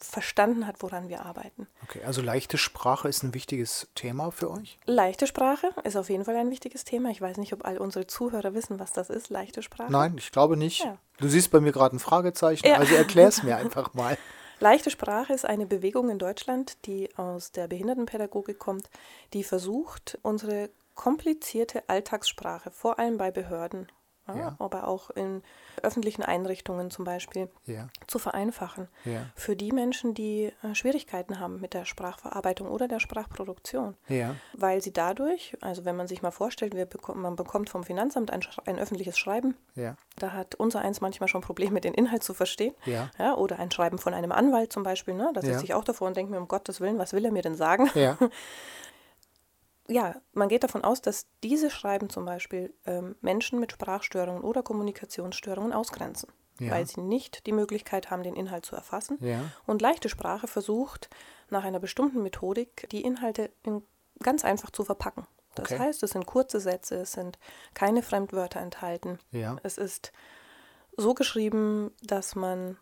verstanden 0.00 0.66
hat, 0.66 0.76
woran 0.82 1.08
wir 1.08 1.24
arbeiten. 1.24 1.66
Okay, 1.84 2.02
also 2.04 2.22
leichte 2.22 2.58
Sprache 2.58 3.08
ist 3.08 3.22
ein 3.22 3.34
wichtiges 3.34 3.88
Thema 3.94 4.30
für 4.30 4.50
euch? 4.50 4.78
Leichte 4.86 5.26
Sprache 5.26 5.68
ist 5.84 5.96
auf 5.96 6.08
jeden 6.10 6.24
Fall 6.24 6.36
ein 6.36 6.50
wichtiges 6.50 6.84
Thema. 6.84 7.10
Ich 7.10 7.20
weiß 7.20 7.36
nicht, 7.38 7.52
ob 7.52 7.64
all 7.64 7.78
unsere 7.78 8.06
Zuhörer 8.06 8.54
wissen, 8.54 8.78
was 8.78 8.92
das 8.92 9.10
ist, 9.10 9.30
leichte 9.30 9.62
Sprache. 9.62 9.90
Nein, 9.92 10.14
ich 10.18 10.32
glaube 10.32 10.56
nicht. 10.56 10.84
Ja. 10.84 10.98
Du 11.18 11.28
siehst 11.28 11.50
bei 11.50 11.60
mir 11.60 11.72
gerade 11.72 11.96
ein 11.96 12.00
Fragezeichen, 12.00 12.66
Ja. 12.66 12.76
also 12.76 12.94
erklär 12.94 13.28
es 13.28 13.42
mir 13.42 13.56
einfach 13.58 13.94
mal. 13.94 14.16
Leichte 14.60 14.90
Sprache 14.90 15.32
ist 15.32 15.44
eine 15.46 15.66
Bewegung 15.66 16.10
in 16.10 16.18
Deutschland, 16.18 16.84
die 16.86 17.08
aus 17.16 17.52
der 17.52 17.68
Behindertenpädagogik 17.68 18.58
kommt, 18.58 18.90
die 19.32 19.44
versucht, 19.44 20.18
unsere 20.22 20.70
komplizierte 20.96 21.88
Alltagssprache, 21.88 22.72
vor 22.72 22.98
allem 22.98 23.18
bei 23.18 23.30
Behörden, 23.30 23.86
ja, 24.28 24.36
Ja. 24.40 24.56
aber 24.58 24.86
auch 24.88 25.10
in 25.10 25.42
öffentlichen 25.82 26.22
Einrichtungen 26.22 26.90
zum 26.90 27.04
Beispiel, 27.04 27.48
Ja. 27.66 27.88
zu 28.06 28.18
vereinfachen. 28.18 28.88
Ja. 29.04 29.26
Für 29.34 29.54
die 29.56 29.72
Menschen, 29.72 30.14
die 30.14 30.52
äh, 30.62 30.74
Schwierigkeiten 30.74 31.38
haben 31.40 31.60
mit 31.60 31.74
der 31.74 31.84
Sprachverarbeitung 31.84 32.68
oder 32.68 32.88
der 32.88 33.00
Sprachproduktion. 33.00 33.96
Ja. 34.08 34.34
Weil 34.54 34.82
sie 34.82 34.92
dadurch, 34.92 35.56
also 35.60 35.84
wenn 35.84 35.96
man 35.96 36.06
sich 36.08 36.22
mal 36.22 36.30
vorstellt, 36.30 36.74
wir 36.74 36.86
bekommen, 36.86 37.22
man 37.22 37.36
bekommt 37.36 37.70
vom 37.70 37.84
Finanzamt 37.84 38.30
ein, 38.32 38.40
ein 38.66 38.78
öffentliches 38.78 39.18
Schreiben, 39.18 39.56
Ja. 39.74 39.96
da 40.16 40.32
hat 40.32 40.54
unser 40.56 40.80
eins 40.80 41.00
manchmal 41.00 41.28
schon 41.28 41.40
Probleme, 41.42 41.80
den 41.80 41.94
Inhalt 41.94 42.22
zu 42.24 42.34
verstehen. 42.34 42.74
Ja. 42.86 43.10
Ja, 43.18 43.34
oder 43.36 43.58
ein 43.58 43.70
Schreiben 43.70 43.98
von 43.98 44.14
einem 44.14 44.32
Anwalt 44.32 44.72
zum 44.72 44.82
Beispiel. 44.82 45.14
Ne? 45.14 45.30
Da 45.34 45.40
Ja. 45.40 45.52
sitze 45.52 45.64
ich 45.64 45.74
auch 45.74 45.84
davor 45.84 46.08
und 46.08 46.16
denke 46.16 46.32
mir, 46.32 46.38
um 46.38 46.48
Gottes 46.48 46.80
Willen, 46.80 46.98
was 46.98 47.12
will 47.12 47.24
er 47.24 47.32
mir 47.32 47.42
denn 47.42 47.54
sagen? 47.54 47.88
Ja. 49.88 50.16
Man 50.32 50.48
geht 50.48 50.64
davon 50.64 50.84
aus, 50.84 51.00
dass 51.00 51.26
diese 51.42 51.70
Schreiben 51.70 52.10
zum 52.10 52.24
Beispiel 52.24 52.74
ähm, 52.86 53.16
Menschen 53.20 53.58
mit 53.58 53.72
Sprachstörungen 53.72 54.42
oder 54.42 54.62
Kommunikationsstörungen 54.62 55.72
ausgrenzen, 55.72 56.30
Ja. 56.60 56.72
weil 56.72 56.86
sie 56.86 57.00
nicht 57.00 57.46
die 57.46 57.52
Möglichkeit 57.52 58.10
haben, 58.10 58.22
den 58.22 58.36
Inhalt 58.36 58.66
zu 58.66 58.76
erfassen. 58.76 59.18
Ja. 59.20 59.40
Und 59.66 59.80
leichte 59.82 60.08
Sprache 60.08 60.46
versucht, 60.46 61.08
nach 61.50 61.64
einer 61.64 61.80
bestimmten 61.80 62.22
Methodik 62.22 62.86
die 62.90 63.02
Inhalte 63.02 63.50
in, 63.62 63.82
ganz 64.22 64.44
einfach 64.44 64.70
zu 64.70 64.84
verpacken. 64.84 65.26
Das 65.54 65.72
Okay. 65.72 65.78
heißt, 65.80 66.02
es 66.02 66.10
sind 66.10 66.26
kurze 66.26 66.60
Sätze, 66.60 66.96
es 67.00 67.12
sind 67.12 67.38
keine 67.74 68.02
Fremdwörter 68.02 68.60
enthalten. 68.60 69.18
Ja. 69.32 69.56
Es 69.62 69.78
ist 69.78 70.12
so 70.96 71.14
geschrieben, 71.14 71.92
dass 72.02 72.34
man 72.34 72.76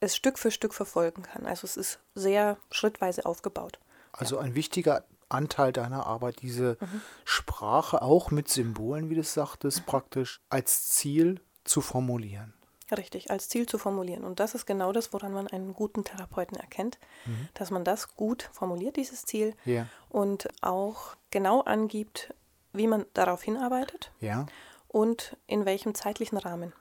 es 0.00 0.14
Stück 0.14 0.38
für 0.38 0.50
Stück 0.50 0.74
verfolgen 0.74 1.22
kann. 1.22 1.46
Also 1.46 1.64
es 1.64 1.76
ist 1.76 2.00
sehr 2.14 2.58
schrittweise 2.70 3.24
aufgebaut. 3.24 3.78
Also 4.12 4.38
ein 4.38 4.54
wichtiger 4.54 5.04
Anteil 5.28 5.72
deiner 5.72 6.06
Arbeit, 6.06 6.42
diese 6.42 6.76
Mhm. 6.80 7.00
Sprache 7.24 8.02
auch 8.02 8.30
mit 8.30 8.48
Symbolen, 8.48 9.10
wie 9.10 9.14
du 9.14 9.20
es 9.20 9.34
sagtest, 9.34 9.86
praktisch 9.86 10.40
als 10.48 10.90
Ziel 10.90 11.40
zu 11.64 11.80
formulieren. 11.80 12.54
Richtig, 12.96 13.30
als 13.32 13.48
Ziel 13.48 13.66
zu 13.66 13.78
formulieren. 13.78 14.22
Und 14.22 14.38
das 14.38 14.54
ist 14.54 14.64
genau 14.64 14.92
das, 14.92 15.12
woran 15.12 15.32
man 15.32 15.48
einen 15.48 15.74
guten 15.74 16.04
Therapeuten 16.04 16.56
erkennt, 16.56 16.98
mhm. 17.24 17.48
dass 17.54 17.72
man 17.72 17.82
das 17.82 18.14
gut 18.14 18.48
formuliert, 18.52 18.96
dieses 18.96 19.24
Ziel, 19.24 19.54
ja. 19.64 19.88
und 20.08 20.48
auch 20.62 21.16
genau 21.30 21.62
angibt, 21.62 22.32
wie 22.72 22.86
man 22.86 23.04
darauf 23.12 23.42
hinarbeitet 23.42 24.12
ja. 24.20 24.46
und 24.86 25.36
in 25.48 25.64
welchem 25.64 25.94
zeitlichen 25.94 26.38
Rahmen. 26.38 26.72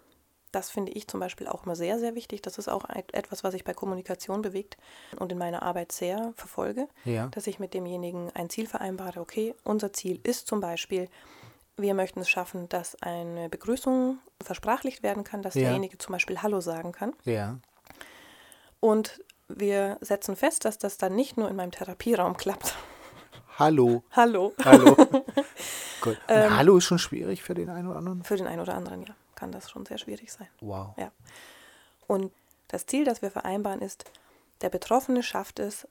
Das 0.56 0.70
finde 0.70 0.94
ich 0.94 1.10
zum 1.10 1.20
Beispiel 1.20 1.48
auch 1.48 1.66
immer 1.66 1.76
sehr, 1.76 2.00
sehr 2.00 2.16
wichtig. 2.16 2.42
Das 2.42 2.58
ist 2.58 2.70
auch 2.70 2.86
etwas, 3.12 3.44
was 3.44 3.52
sich 3.52 3.66
bei 3.66 3.74
Kommunikation 3.74 4.42
bewegt 4.42 4.78
und 5.20 5.30
in 5.30 5.38
meiner 5.38 5.64
Arbeit 5.64 5.92
sehr 5.92 6.32
verfolge, 6.38 6.88
ja. 7.04 7.28
dass 7.28 7.46
ich 7.46 7.60
mit 7.60 7.74
demjenigen 7.74 8.32
ein 8.34 8.50
Ziel 8.50 8.66
vereinbare. 8.66 9.20
Okay, 9.20 9.54
unser 9.66 9.92
Ziel 9.92 10.18
ist 10.24 10.48
zum 10.48 10.62
Beispiel, 10.62 11.10
wir 11.76 11.94
möchten 11.94 12.22
es 12.22 12.30
schaffen, 12.30 12.70
dass 12.70 12.96
eine 13.02 13.50
Begrüßung 13.50 14.20
versprachlicht 14.42 15.04
werden 15.04 15.26
kann, 15.26 15.42
dass 15.42 15.56
ja. 15.56 15.64
derjenige 15.64 15.98
zum 15.98 16.14
Beispiel 16.14 16.42
Hallo 16.42 16.62
sagen 16.62 16.94
kann. 16.94 17.12
Ja. 17.26 17.60
Und 18.80 19.22
wir 19.50 19.98
setzen 20.00 20.38
fest, 20.38 20.64
dass 20.64 20.78
das 20.78 20.98
dann 20.98 21.18
nicht 21.18 21.36
nur 21.36 21.50
in 21.50 21.58
meinem 21.58 21.72
Therapieraum 21.72 22.38
klappt. 22.38 22.78
Hallo. 23.60 24.04
Hallo. 24.12 24.54
Hallo. 24.64 24.96
Gut. 26.00 26.18
Ähm, 26.30 26.56
Hallo 26.56 26.78
ist 26.78 26.86
schon 26.86 27.00
schwierig 27.00 27.44
für 27.44 27.56
den 27.56 27.70
einen 27.70 27.90
oder 27.90 27.98
anderen? 27.98 28.24
Für 28.24 28.38
den 28.38 28.48
einen 28.48 28.62
oder 28.62 28.76
anderen, 28.76 29.02
ja 29.02 29.16
kann 29.36 29.52
das 29.52 29.70
schon 29.70 29.86
sehr 29.86 29.98
schwierig 29.98 30.32
sein. 30.32 30.48
Wow. 30.62 30.96
Ja. 30.98 31.12
Und 32.08 32.32
das 32.68 32.86
Ziel, 32.86 33.06
das 33.06 33.22
wir 33.22 33.32
vereinbaren, 33.32 33.82
ist, 33.82 34.06
der 34.62 34.70
Betroffene 34.70 35.24
schafft 35.24 35.60
es, 35.60 35.88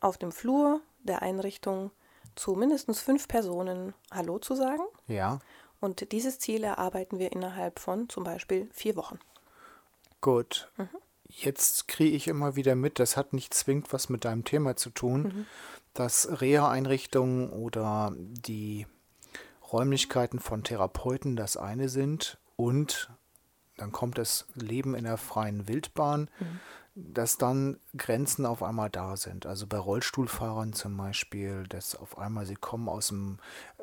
auf 0.00 0.18
dem 0.18 0.32
Flur 0.32 0.80
der 1.02 1.22
Einrichtung 1.22 1.90
zu 2.34 2.52
mindestens 2.52 3.00
fünf 3.00 3.28
Personen 3.28 3.94
Hallo 4.10 4.38
zu 4.38 4.54
sagen. 4.54 4.82
Ja. 5.06 5.38
Und 5.80 6.12
dieses 6.12 6.38
Ziel 6.38 6.64
erarbeiten 6.64 7.18
wir 7.18 7.32
innerhalb 7.32 7.78
von 7.78 8.08
zum 8.08 8.24
Beispiel 8.24 8.68
vier 8.72 8.96
Wochen. 8.96 9.18
Gut. 10.20 10.70
Mhm. 10.76 10.88
Jetzt 11.28 11.88
kriege 11.88 12.14
ich 12.14 12.28
immer 12.28 12.56
wieder 12.56 12.74
mit, 12.74 12.98
das 12.98 13.16
hat 13.16 13.32
nicht 13.32 13.54
zwingend 13.54 13.92
was 13.92 14.08
mit 14.08 14.24
deinem 14.24 14.44
Thema 14.44 14.76
zu 14.76 14.90
tun, 14.90 15.22
mhm. 15.22 15.46
dass 15.94 16.40
Reha-Einrichtungen 16.40 17.50
oder 17.50 18.12
die 18.16 18.86
Räumlichkeiten 19.72 20.38
von 20.38 20.62
Therapeuten 20.62 21.34
das 21.36 21.56
eine 21.56 21.88
sind 21.88 22.38
und 22.62 23.10
dann 23.76 23.90
kommt 23.90 24.18
das 24.18 24.46
Leben 24.54 24.94
in 24.94 25.02
der 25.02 25.16
freien 25.16 25.66
Wildbahn, 25.66 26.30
mhm. 26.38 26.60
dass 26.94 27.36
dann 27.36 27.80
Grenzen 27.96 28.46
auf 28.46 28.62
einmal 28.62 28.88
da 28.88 29.16
sind. 29.16 29.46
Also 29.46 29.66
bei 29.66 29.78
Rollstuhlfahrern 29.78 30.72
zum 30.72 30.96
Beispiel, 30.96 31.64
dass 31.68 31.96
auf 31.96 32.18
einmal 32.18 32.46
sie 32.46 32.54
kommen 32.54 32.88
aus 32.88 33.08
dem, 33.08 33.38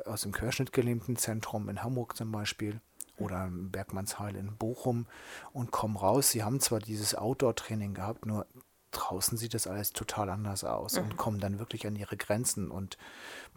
aus 0.06 0.22
dem 0.22 0.32
querschnittgelähmten 0.32 1.18
Zentrum 1.18 1.68
in 1.68 1.84
Hamburg 1.84 2.16
zum 2.16 2.32
Beispiel 2.32 2.80
oder 3.18 3.48
im 3.48 3.70
Bergmannsheil 3.70 4.38
in 4.38 4.56
Bochum 4.56 5.08
und 5.52 5.72
kommen 5.72 5.98
raus. 5.98 6.30
Sie 6.30 6.42
haben 6.42 6.62
zwar 6.62 6.80
dieses 6.80 7.16
Outdoor-Training 7.16 7.94
gehabt, 7.94 8.26
nur 8.26 8.48
draußen 8.92 9.38
sieht 9.38 9.54
das 9.54 9.68
alles 9.68 9.94
total 9.94 10.30
anders 10.30 10.64
aus 10.64 10.96
mhm. 10.96 11.04
und 11.04 11.18
kommen 11.18 11.40
dann 11.40 11.60
wirklich 11.60 11.86
an 11.86 11.96
ihre 11.96 12.18
Grenzen 12.18 12.72
und 12.72 12.98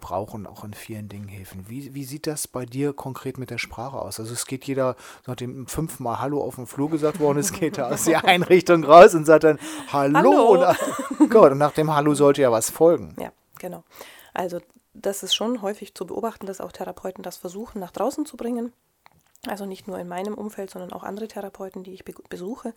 brauchen 0.01 0.47
auch 0.47 0.65
in 0.65 0.75
vielen 0.75 1.09
Dingen 1.09 1.29
Hilfen. 1.29 1.69
Wie, 1.69 1.95
wie 1.95 2.05
sieht 2.05 2.27
das 2.27 2.49
bei 2.49 2.67
dir 2.67 2.93
konkret 2.93 3.39
mit 3.39 3.51
der 3.51 3.59
Sprache 3.59 3.99
aus? 3.99 4.21
Also 4.21 4.33
es 4.33 4.47
geht 4.47 4.65
jeder, 4.65 4.97
nachdem 5.27 5.67
fünfmal 5.67 6.21
Hallo 6.21 6.43
auf 6.43 6.57
dem 6.57 6.67
Flur 6.67 6.91
gesagt 6.91 7.21
worden 7.21 7.39
ist, 7.39 7.53
geht 7.53 7.79
er 7.79 7.89
aus 7.93 8.05
der 8.05 8.25
Einrichtung 8.25 8.85
raus 8.85 9.15
und 9.15 9.25
sagt 9.25 9.45
dann 9.45 9.59
Hallo. 9.93 10.17
Hallo. 10.17 10.75
Und, 11.19 11.31
Gott, 11.31 11.53
und 11.53 11.59
nach 11.59 11.73
dem 11.73 11.95
Hallo 11.95 12.15
sollte 12.15 12.43
ja 12.43 12.53
was 12.53 12.71
folgen. 12.71 13.17
Ja, 13.21 13.33
genau. 13.59 13.85
Also 14.35 14.61
das 14.95 15.23
ist 15.23 15.35
schon 15.35 15.63
häufig 15.63 15.95
zu 15.95 16.07
beobachten, 16.07 16.47
dass 16.47 16.61
auch 16.61 16.73
Therapeuten 16.73 17.23
das 17.23 17.37
versuchen, 17.37 17.79
nach 17.79 17.93
draußen 17.93 18.27
zu 18.27 18.37
bringen. 18.37 18.73
Also 19.49 19.67
nicht 19.67 19.89
nur 19.89 19.99
in 19.99 20.09
meinem 20.09 20.35
Umfeld, 20.35 20.71
sondern 20.71 20.93
auch 20.93 21.03
andere 21.03 21.27
Therapeuten, 21.27 21.83
die 21.83 21.95
ich 21.95 22.05
besuche 22.05 22.75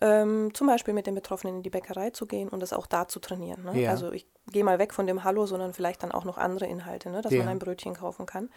ähm, 0.00 0.52
zum 0.54 0.66
Beispiel 0.66 0.94
mit 0.94 1.06
den 1.06 1.14
Betroffenen 1.14 1.56
in 1.56 1.62
die 1.62 1.70
Bäckerei 1.70 2.10
zu 2.10 2.26
gehen 2.26 2.48
und 2.48 2.60
das 2.60 2.72
auch 2.72 2.86
da 2.86 3.06
zu 3.08 3.20
trainieren. 3.20 3.64
Ne? 3.64 3.82
Ja. 3.82 3.90
Also 3.90 4.12
ich 4.12 4.26
gehe 4.50 4.64
mal 4.64 4.78
weg 4.78 4.92
von 4.92 5.06
dem 5.06 5.24
Hallo, 5.24 5.46
sondern 5.46 5.72
vielleicht 5.72 6.02
dann 6.02 6.12
auch 6.12 6.24
noch 6.24 6.38
andere 6.38 6.66
Inhalte, 6.66 7.10
ne? 7.10 7.22
dass 7.22 7.32
ja. 7.32 7.40
man 7.40 7.48
ein 7.48 7.58
Brötchen 7.58 7.94
kaufen 7.94 8.26
kann. 8.26 8.50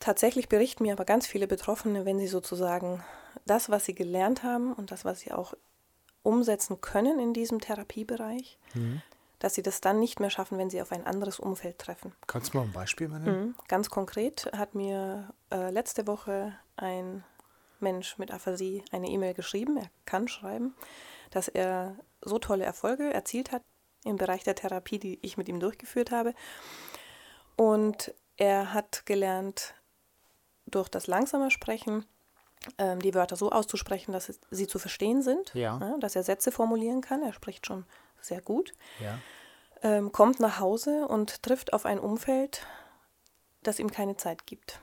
Tatsächlich 0.00 0.48
berichten 0.48 0.82
mir 0.82 0.94
aber 0.94 1.04
ganz 1.04 1.26
viele 1.26 1.46
Betroffene, 1.46 2.04
wenn 2.04 2.18
sie 2.18 2.26
sozusagen 2.26 3.04
das, 3.46 3.70
was 3.70 3.84
sie 3.84 3.94
gelernt 3.94 4.42
haben 4.42 4.72
und 4.72 4.90
das, 4.90 5.04
was 5.04 5.20
sie 5.20 5.32
auch 5.32 5.54
umsetzen 6.22 6.80
können 6.80 7.18
in 7.18 7.32
diesem 7.32 7.60
Therapiebereich, 7.60 8.58
mhm. 8.74 9.02
dass 9.38 9.54
sie 9.54 9.62
das 9.62 9.80
dann 9.80 9.98
nicht 9.98 10.20
mehr 10.20 10.30
schaffen, 10.30 10.58
wenn 10.58 10.70
sie 10.70 10.80
auf 10.80 10.92
ein 10.92 11.06
anderes 11.06 11.38
Umfeld 11.38 11.78
treffen. 11.78 12.12
Kannst 12.26 12.52
du 12.52 12.58
mal 12.58 12.64
ein 12.64 12.72
Beispiel 12.72 13.08
nennen? 13.08 13.40
Mhm. 13.40 13.54
Ganz 13.68 13.90
konkret 13.90 14.50
hat 14.56 14.74
mir 14.74 15.32
äh, 15.52 15.70
letzte 15.70 16.06
Woche 16.06 16.52
ein 16.76 17.24
Mensch 17.82 18.18
mit 18.18 18.30
Aphasie 18.30 18.84
eine 18.90 19.08
E-Mail 19.08 19.34
geschrieben, 19.34 19.76
er 19.76 19.90
kann 20.04 20.28
schreiben, 20.28 20.74
dass 21.30 21.48
er 21.48 21.96
so 22.20 22.38
tolle 22.38 22.64
Erfolge 22.64 23.12
erzielt 23.12 23.52
hat 23.52 23.62
im 24.04 24.16
Bereich 24.16 24.44
der 24.44 24.54
Therapie, 24.54 24.98
die 24.98 25.18
ich 25.22 25.36
mit 25.36 25.48
ihm 25.48 25.60
durchgeführt 25.60 26.10
habe. 26.10 26.34
Und 27.56 28.14
er 28.36 28.72
hat 28.72 29.06
gelernt, 29.06 29.74
durch 30.66 30.88
das 30.88 31.06
langsame 31.06 31.50
Sprechen 31.50 32.06
ähm, 32.78 33.00
die 33.00 33.14
Wörter 33.14 33.36
so 33.36 33.50
auszusprechen, 33.50 34.12
dass 34.12 34.32
sie 34.50 34.66
zu 34.66 34.78
verstehen 34.78 35.22
sind, 35.22 35.52
ja. 35.54 35.78
Ja, 35.78 35.98
dass 35.98 36.16
er 36.16 36.22
Sätze 36.22 36.52
formulieren 36.52 37.00
kann. 37.00 37.22
Er 37.22 37.32
spricht 37.32 37.66
schon 37.66 37.84
sehr 38.20 38.40
gut. 38.40 38.72
Ja. 39.00 39.18
Ähm, 39.82 40.12
kommt 40.12 40.38
nach 40.40 40.60
Hause 40.60 41.06
und 41.08 41.42
trifft 41.42 41.72
auf 41.72 41.84
ein 41.84 41.98
Umfeld, 41.98 42.64
das 43.62 43.80
ihm 43.80 43.90
keine 43.90 44.16
Zeit 44.16 44.46
gibt. 44.46 44.80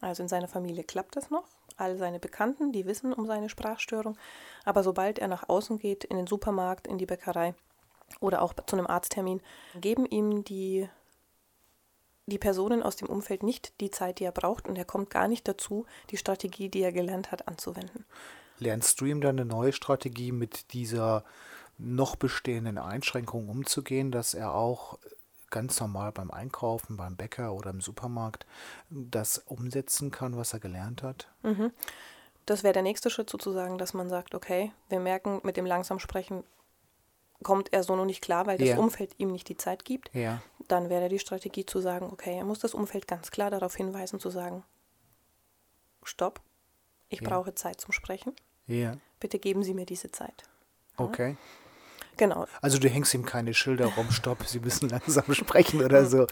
Also 0.00 0.22
in 0.22 0.28
seiner 0.28 0.48
Familie 0.48 0.84
klappt 0.84 1.16
das 1.16 1.30
noch 1.30 1.55
all 1.76 1.96
seine 1.96 2.18
Bekannten, 2.18 2.72
die 2.72 2.86
wissen 2.86 3.12
um 3.12 3.26
seine 3.26 3.48
Sprachstörung. 3.48 4.16
Aber 4.64 4.82
sobald 4.82 5.18
er 5.18 5.28
nach 5.28 5.48
außen 5.48 5.78
geht, 5.78 6.04
in 6.04 6.16
den 6.16 6.26
Supermarkt, 6.26 6.86
in 6.86 6.98
die 6.98 7.06
Bäckerei 7.06 7.54
oder 8.20 8.42
auch 8.42 8.54
zu 8.66 8.76
einem 8.76 8.86
Arzttermin, 8.86 9.40
geben 9.80 10.06
ihm 10.06 10.44
die, 10.44 10.88
die 12.26 12.38
Personen 12.38 12.82
aus 12.82 12.96
dem 12.96 13.08
Umfeld 13.08 13.42
nicht 13.42 13.80
die 13.80 13.90
Zeit, 13.90 14.20
die 14.20 14.24
er 14.24 14.32
braucht 14.32 14.68
und 14.68 14.76
er 14.76 14.84
kommt 14.84 15.10
gar 15.10 15.28
nicht 15.28 15.46
dazu, 15.46 15.86
die 16.10 16.16
Strategie, 16.16 16.68
die 16.68 16.82
er 16.82 16.92
gelernt 16.92 17.30
hat, 17.30 17.48
anzuwenden. 17.48 18.04
Lernst 18.58 19.00
du 19.00 19.04
ihm 19.04 19.20
dann 19.20 19.38
eine 19.38 19.44
neue 19.44 19.72
Strategie 19.72 20.32
mit 20.32 20.72
dieser 20.72 21.24
noch 21.78 22.16
bestehenden 22.16 22.78
Einschränkung 22.78 23.48
umzugehen, 23.48 24.10
dass 24.10 24.32
er 24.32 24.54
auch 24.54 24.98
ganz 25.56 25.80
normal 25.80 26.12
beim 26.12 26.30
Einkaufen, 26.30 26.98
beim 26.98 27.16
Bäcker 27.16 27.54
oder 27.54 27.70
im 27.70 27.80
Supermarkt 27.80 28.44
das 28.90 29.38
umsetzen 29.38 30.10
kann, 30.10 30.36
was 30.36 30.52
er 30.52 30.60
gelernt 30.60 31.02
hat? 31.02 31.28
Mhm. 31.42 31.72
Das 32.44 32.62
wäre 32.62 32.74
der 32.74 32.82
nächste 32.82 33.08
Schritt 33.08 33.30
sozusagen, 33.30 33.78
dass 33.78 33.94
man 33.94 34.10
sagt, 34.10 34.34
okay, 34.34 34.70
wir 34.90 35.00
merken, 35.00 35.40
mit 35.44 35.56
dem 35.56 35.64
langsam 35.64 35.98
Sprechen 35.98 36.44
kommt 37.42 37.72
er 37.72 37.82
so 37.82 37.96
noch 37.96 38.04
nicht 38.04 38.22
klar, 38.22 38.46
weil 38.46 38.58
das 38.58 38.68
ja. 38.68 38.76
Umfeld 38.76 39.14
ihm 39.16 39.32
nicht 39.32 39.48
die 39.48 39.56
Zeit 39.56 39.86
gibt. 39.86 40.14
Ja. 40.14 40.42
Dann 40.68 40.90
wäre 40.90 41.08
die 41.08 41.18
Strategie 41.18 41.64
zu 41.64 41.80
sagen, 41.80 42.10
okay, 42.12 42.36
er 42.36 42.44
muss 42.44 42.58
das 42.58 42.74
Umfeld 42.74 43.08
ganz 43.08 43.30
klar 43.30 43.50
darauf 43.50 43.74
hinweisen, 43.74 44.20
zu 44.20 44.28
sagen, 44.28 44.62
stopp, 46.02 46.42
ich 47.08 47.22
ja. 47.22 47.28
brauche 47.30 47.54
Zeit 47.54 47.80
zum 47.80 47.92
Sprechen. 47.92 48.34
Bitte 49.20 49.38
geben 49.38 49.62
Sie 49.62 49.72
mir 49.72 49.86
diese 49.86 50.10
Zeit. 50.10 50.42
Okay. 50.98 51.38
Genau. 52.16 52.46
Also 52.60 52.78
du 52.78 52.88
hängst 52.88 53.14
ihm 53.14 53.24
keine 53.24 53.54
Schilder 53.54 53.86
rum, 53.86 54.10
stopp, 54.10 54.44
Sie 54.46 54.60
müssen 54.60 54.88
langsam 54.88 55.32
sprechen 55.34 55.84
oder 55.84 56.06
so. 56.06 56.26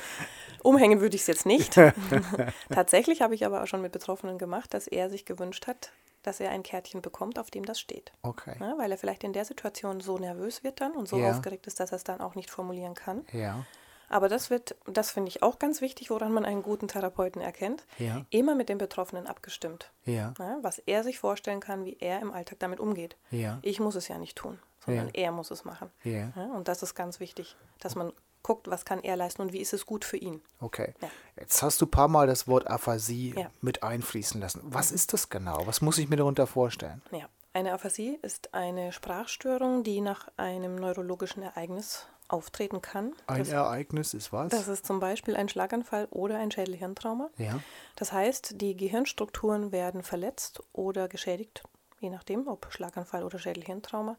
Umhängen 0.63 1.01
würde 1.01 1.15
ich 1.15 1.23
es 1.23 1.27
jetzt 1.27 1.47
nicht. 1.47 1.75
Tatsächlich 2.71 3.21
habe 3.21 3.35
ich 3.35 3.45
aber 3.45 3.63
auch 3.63 3.67
schon 3.67 3.83
mit 3.83 3.93
Betroffenen 3.93 4.39
gemacht, 4.39 4.73
dass 4.73 4.87
er 4.87 5.11
sich 5.11 5.27
gewünscht 5.27 5.67
hat, 5.67 5.93
dass 6.23 6.41
er 6.41 6.51
ein 6.51 6.63
Kärtchen 6.63 7.03
bekommt, 7.03 7.39
auf 7.39 7.51
dem 7.51 7.67
das 7.67 7.79
steht. 7.79 8.13
Okay. 8.23 8.57
Ja, 8.59 8.79
weil 8.79 8.91
er 8.91 8.97
vielleicht 8.97 9.25
in 9.25 9.35
der 9.35 9.45
Situation 9.45 10.01
so 10.01 10.17
nervös 10.17 10.65
wird 10.65 10.81
dann 10.81 10.93
und 10.93 11.07
so 11.07 11.19
ja. 11.19 11.31
aufgeregt 11.31 11.67
ist, 11.67 11.81
dass 11.81 11.93
er 11.93 11.97
es 11.97 12.05
dann 12.05 12.21
auch 12.21 12.35
nicht 12.35 12.51
formulieren 12.51 12.95
kann. 12.95 13.27
Ja. 13.33 13.67
Aber 14.09 14.29
das 14.29 14.49
wird, 14.49 14.77
das 14.87 15.11
finde 15.11 15.29
ich 15.29 15.43
auch 15.43 15.59
ganz 15.59 15.81
wichtig, 15.81 16.09
woran 16.11 16.33
man 16.33 16.45
einen 16.45 16.63
guten 16.63 16.89
Therapeuten 16.89 17.43
erkennt. 17.43 17.85
Ja. 17.99 18.25
Immer 18.31 18.55
mit 18.55 18.69
dem 18.69 18.79
Betroffenen 18.79 19.27
abgestimmt. 19.27 19.91
Ja. 20.05 20.33
Ja, 20.39 20.59
was 20.63 20.79
er 20.79 21.05
sich 21.05 21.19
vorstellen 21.19 21.61
kann, 21.61 21.85
wie 21.85 21.97
er 22.01 22.21
im 22.21 22.31
Alltag 22.31 22.59
damit 22.61 22.81
umgeht. 22.81 23.17
Ja. 23.31 23.59
Ich 23.63 23.81
muss 23.81 23.97
es 23.97 24.09
ja 24.09 24.17
nicht 24.17 24.37
tun 24.37 24.59
sondern 24.85 25.07
ja. 25.09 25.13
er 25.15 25.33
muss 25.33 25.51
es 25.51 25.65
machen. 25.65 25.91
Ja. 26.03 26.33
ja. 26.35 26.53
Und 26.55 26.69
das 26.69 26.83
ist 26.83 26.95
ganz 26.95 27.21
wichtig, 27.21 27.57
dass 27.81 27.95
man 27.95 28.13
guckt, 28.43 28.71
was 28.71 28.85
kann 28.85 29.03
er 29.03 29.17
leisten 29.17 29.43
und 29.43 29.53
wie 29.53 29.61
ist 29.61 29.73
es 29.73 29.87
gut 29.87 30.05
für 30.05 30.19
ihn. 30.19 30.43
Okay. 30.61 30.95
Ja. 31.01 31.09
Jetzt 31.41 31.63
hast 31.63 31.81
du 31.81 31.87
ein 31.87 31.91
paar 31.91 32.09
Mal 32.09 32.27
das 32.27 32.47
Wort 32.47 32.69
Aphasie 32.69 33.35
mit 33.61 33.83
einfließen 33.83 34.41
lassen. 34.41 34.61
Was 34.65 34.91
mhm. 34.91 34.97
ist 34.97 35.13
das 35.13 35.31
genau? 35.31 35.67
Was 35.67 35.81
muss 35.81 35.99
ich 35.99 36.09
mir 36.09 36.17
darunter 36.17 36.47
vorstellen? 36.47 37.03
Ja, 37.11 37.29
eine 37.55 37.73
Aphasie 37.73 38.19
ist 38.23 38.53
eine 38.53 38.93
Sprachstörung, 38.93 39.85
die 39.85 40.01
nach 40.01 40.29
einem 40.37 40.77
neurologischen 40.77 41.43
Ereignis 41.43 42.07
auftreten 42.29 42.83
kann. 42.83 43.13
Ein 43.27 43.41
das, 43.41 43.49
Ereignis 43.51 44.13
ist 44.13 44.33
was? 44.33 44.51
Das 44.51 44.69
ist 44.69 44.85
zum 44.85 44.99
Beispiel 44.99 45.37
ein 45.37 45.49
Schlaganfall 45.49 46.09
oder 46.11 46.39
ein 46.39 46.51
Schädelhirntrauma. 46.51 47.31
Ja. 47.39 47.61
Das 47.97 48.13
heißt, 48.13 48.61
die 48.61 48.77
Gehirnstrukturen 48.77 49.73
werden 49.73 50.03
verletzt 50.03 50.63
oder 50.73 51.09
geschädigt, 51.09 51.63
je 52.01 52.11
nachdem, 52.11 52.49
ob 52.49 52.67
Schlaganfall 52.71 53.23
oder 53.23 53.39
Schädelhirntrauma. 53.39 54.17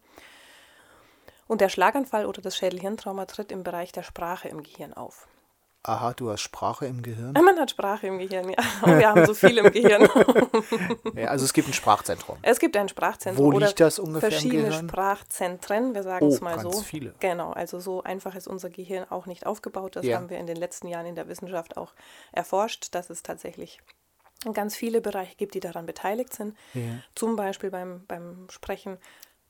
Und 1.47 1.61
der 1.61 1.69
Schlaganfall 1.69 2.25
oder 2.25 2.41
das 2.41 2.57
Schädelhirntrauma 2.57 3.25
tritt 3.25 3.51
im 3.51 3.63
Bereich 3.63 3.91
der 3.91 4.03
Sprache 4.03 4.47
im 4.47 4.63
Gehirn 4.63 4.93
auf. 4.93 5.27
Aha, 5.87 6.13
du 6.13 6.31
hast 6.31 6.41
Sprache 6.41 6.87
im 6.87 7.03
Gehirn. 7.03 7.33
Man 7.33 7.59
hat 7.59 7.69
Sprache 7.69 8.07
im 8.07 8.17
Gehirn, 8.17 8.49
ja. 8.49 8.55
Und 8.81 8.97
wir 8.97 9.07
haben 9.07 9.23
so 9.27 9.35
viel 9.35 9.55
im 9.59 9.71
Gehirn. 9.71 10.09
ja, 11.15 11.27
also 11.27 11.45
es 11.45 11.53
gibt 11.53 11.67
ein 11.67 11.73
Sprachzentrum. 11.73 12.37
Es 12.41 12.57
gibt 12.59 12.75
ein 12.75 12.89
Sprachzentrum. 12.89 13.53
Wo 13.53 13.59
liegt 13.59 13.79
das 13.79 13.99
ungefähr 13.99 14.31
Verschiedene? 14.31 14.73
Sprachzentren, 14.73 15.93
wir 15.93 16.01
sagen 16.01 16.25
Oh, 16.25 16.29
es 16.29 16.41
mal 16.41 16.55
ganz 16.57 16.75
so. 16.77 16.81
viele. 16.81 17.13
Genau, 17.19 17.51
also 17.51 17.79
so 17.79 18.01
einfach 18.01 18.33
ist 18.33 18.47
unser 18.47 18.71
Gehirn 18.71 19.05
auch 19.11 19.27
nicht 19.27 19.45
aufgebaut. 19.45 19.95
Das 19.95 20.05
Ja. 20.07 20.17
haben 20.17 20.31
wir 20.31 20.39
in 20.39 20.47
den 20.47 20.57
letzten 20.57 20.87
Jahren 20.87 21.05
in 21.05 21.13
der 21.13 21.27
Wissenschaft 21.27 21.77
auch 21.77 21.93
erforscht, 22.31 22.95
dass 22.95 23.11
es 23.11 23.21
tatsächlich 23.21 23.79
ganz 24.53 24.75
viele 24.75 25.01
Bereiche 25.01 25.35
gibt, 25.35 25.53
die 25.53 25.59
daran 25.59 25.85
beteiligt 25.85 26.33
sind. 26.33 26.57
Ja. 26.73 26.81
Zum 27.13 27.35
Beispiel 27.35 27.69
beim, 27.69 28.03
beim 28.07 28.47
Sprechen. 28.49 28.97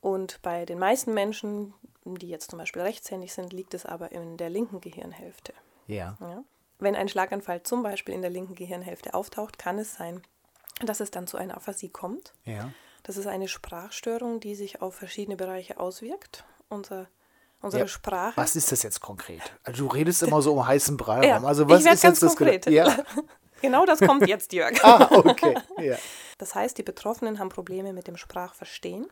Und 0.06 0.40
bei 0.40 0.64
den 0.64 0.78
meisten 0.78 1.14
Menschen, 1.14 1.74
die 2.04 2.28
jetzt 2.28 2.52
zum 2.52 2.60
Beispiel 2.60 2.82
rechtshändig 2.82 3.32
sind, 3.32 3.52
liegt 3.52 3.74
es 3.74 3.84
aber 3.84 4.12
in 4.12 4.36
der 4.36 4.50
linken 4.50 4.80
Gehirnhälfte. 4.80 5.52
Ja. 5.88 6.16
Ja. 6.20 6.44
Wenn 6.78 6.94
ein 6.94 7.08
Schlaganfall 7.08 7.64
zum 7.64 7.82
Beispiel 7.82 8.14
in 8.14 8.22
der 8.22 8.30
linken 8.30 8.54
Gehirnhälfte 8.54 9.14
auftaucht, 9.14 9.58
kann 9.58 9.80
es 9.80 9.96
sein, 9.96 10.22
dass 10.80 11.00
es 11.00 11.10
dann 11.10 11.26
zu 11.26 11.36
einer 11.38 11.56
Aphasie 11.56 11.88
kommt. 11.88 12.34
Ja. 12.44 12.70
Das 13.02 13.16
ist 13.16 13.26
eine 13.26 13.48
Sprachstörung, 13.48 14.38
die 14.38 14.54
sich 14.54 14.80
auf 14.80 14.94
verschiedene 14.94 15.36
Bereiche 15.36 15.80
auswirkt. 15.80 16.44
Unser, 16.68 17.08
unsere 17.60 17.82
Ja, 17.82 17.88
Sprache. 17.88 18.36
Was 18.36 18.54
ist 18.54 18.70
das 18.70 18.84
jetzt 18.84 19.00
konkret? 19.00 19.42
Also 19.64 19.88
du 19.88 19.92
redest 19.92 20.22
immer 20.22 20.40
so 20.40 20.52
um 20.52 20.64
heißen 20.64 20.96
Brei 20.96 21.26
Ja, 21.26 21.38
rum. 21.38 21.46
Also 21.46 21.68
was 21.68 21.80
ich 21.80 21.86
ist 21.86 21.92
jetzt 21.94 22.02
ganz 22.02 22.20
das 22.20 22.36
konkret. 22.36 22.66
Ja. 22.66 22.96
Genau 23.62 23.86
das 23.86 24.00
kommt 24.00 24.28
jetzt, 24.28 24.52
Jörg. 24.52 24.78
Ah, 24.84 25.08
okay. 25.10 25.56
Ja. 25.78 25.96
Das 26.38 26.54
heißt, 26.54 26.76
die 26.76 26.82
Betroffenen 26.82 27.38
haben 27.38 27.48
Probleme 27.48 27.94
mit 27.94 28.06
dem 28.06 28.18
Sprachverstehen, 28.18 29.08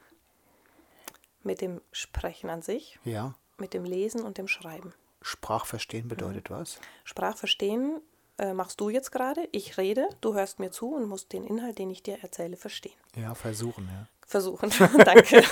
mit 1.44 1.60
dem 1.60 1.80
Sprechen 1.92 2.50
an 2.50 2.62
sich, 2.62 2.98
ja. 3.04 3.34
mit 3.58 3.74
dem 3.74 3.84
Lesen 3.84 4.22
und 4.22 4.38
dem 4.38 4.48
Schreiben. 4.48 4.92
Sprachverstehen 5.22 6.08
bedeutet 6.08 6.50
was? 6.50 6.78
Sprachverstehen 7.04 8.00
äh, 8.38 8.52
machst 8.52 8.80
du 8.80 8.90
jetzt 8.90 9.10
gerade. 9.10 9.48
Ich 9.52 9.78
rede, 9.78 10.08
du 10.20 10.34
hörst 10.34 10.58
mir 10.58 10.70
zu 10.70 10.94
und 10.94 11.08
musst 11.08 11.32
den 11.32 11.44
Inhalt, 11.44 11.78
den 11.78 11.90
ich 11.90 12.02
dir 12.02 12.18
erzähle, 12.22 12.56
verstehen. 12.56 12.96
Ja, 13.14 13.34
versuchen, 13.34 13.88
ja. 13.88 14.08
Versuchen. 14.26 14.70
Danke. 15.04 15.42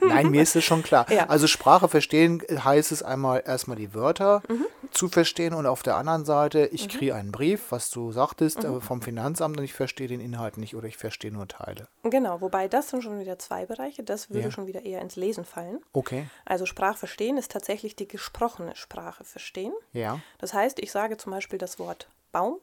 Nein, 0.06 0.30
mir 0.30 0.42
ist 0.42 0.56
es 0.56 0.64
schon 0.64 0.82
klar. 0.82 1.10
Ja. 1.10 1.26
Also 1.28 1.46
Sprache 1.46 1.88
verstehen 1.88 2.42
heißt 2.50 2.92
es 2.92 3.02
einmal 3.02 3.42
erstmal 3.46 3.76
die 3.76 3.94
Wörter 3.94 4.42
Mhm. 4.48 4.66
zu 4.90 5.08
verstehen 5.08 5.54
und 5.54 5.66
auf 5.66 5.82
der 5.82 5.96
anderen 5.96 6.24
Seite, 6.24 6.66
ich 6.72 6.88
kriege 6.88 7.14
einen 7.14 7.32
Brief, 7.32 7.70
was 7.70 7.90
du 7.90 8.12
sagtest, 8.12 8.62
Mhm. 8.64 8.78
äh, 8.78 8.80
vom 8.80 9.02
Finanzamt 9.02 9.56
und 9.58 9.64
ich 9.64 9.74
verstehe 9.74 10.08
den 10.08 10.20
Inhalt 10.20 10.56
nicht 10.58 10.74
oder 10.76 10.86
ich 10.88 10.96
verstehe 10.96 11.32
nur 11.32 11.48
Teile. 11.48 11.88
Genau, 12.02 12.40
wobei 12.40 12.68
das 12.68 12.88
sind 12.90 13.02
schon 13.02 13.18
wieder 13.20 13.38
zwei 13.38 13.66
Bereiche. 13.66 14.02
Das 14.02 14.30
würde 14.30 14.46
Ja. 14.46 14.50
schon 14.50 14.66
wieder 14.66 14.84
eher 14.84 15.00
ins 15.00 15.16
Lesen 15.16 15.44
fallen. 15.44 15.80
Okay. 15.92 16.26
Also 16.44 16.66
Sprachverstehen 16.66 17.36
ist 17.38 17.50
tatsächlich 17.52 17.96
die 17.96 18.08
gesprochene 18.08 18.74
Sprache 18.76 19.24
verstehen. 19.24 19.72
Ja. 19.92 20.20
Das 20.38 20.52
heißt, 20.54 20.78
ich 20.80 20.90
sage 20.92 21.16
zum 21.16 21.32
Beispiel 21.32 21.58
das 21.58 21.78
Wort 21.78 22.08
Baum 22.32 22.56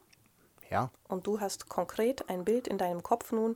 Ja. 0.70 0.90
und 1.08 1.28
du 1.28 1.40
hast 1.40 1.70
konkret 1.70 2.30
ein 2.30 2.44
Bild 2.46 2.68
in 2.68 2.78
deinem 2.78 3.04
Kopf 3.04 3.32
nun. 3.32 3.56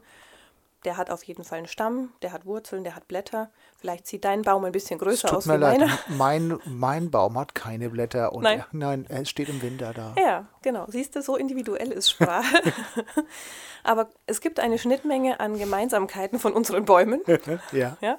Der 0.87 0.95
hat 0.95 1.09
auf 1.09 1.21
jeden 1.23 1.43
Fall 1.43 1.57
einen 1.57 1.67
Stamm, 1.67 2.13
der 2.21 2.31
hat 2.31 2.45
Wurzeln, 2.45 2.85
der 2.85 2.95
hat 2.95 3.09
Blätter. 3.09 3.51
Vielleicht 3.75 4.07
sieht 4.07 4.23
dein 4.23 4.43
Baum 4.43 4.63
ein 4.63 4.71
bisschen 4.71 4.97
größer 4.97 5.35
aus 5.35 5.45
leid, 5.45 5.59
meiner. 5.59 5.99
mein, 6.07 6.57
mein 6.63 7.11
Baum 7.11 7.37
hat 7.37 7.53
keine 7.53 7.89
Blätter 7.89 8.31
und 8.31 8.43
Nein. 8.43 8.59
Er, 8.59 8.67
nein, 8.71 9.05
er 9.09 9.25
steht 9.25 9.49
im 9.49 9.61
Winter 9.61 9.93
da. 9.93 10.15
Ja, 10.17 10.47
genau. 10.61 10.85
Siehst 10.87 11.17
du, 11.17 11.21
so 11.21 11.35
individuell 11.35 11.91
ist 11.91 12.09
Sprache. 12.09 12.61
Aber 13.83 14.07
es 14.27 14.39
gibt 14.39 14.61
eine 14.61 14.77
Schnittmenge 14.77 15.41
an 15.41 15.59
Gemeinsamkeiten 15.59 16.39
von 16.39 16.53
unseren 16.53 16.85
Bäumen. 16.85 17.21
Ja. 17.73 17.97
Ja? 17.99 18.17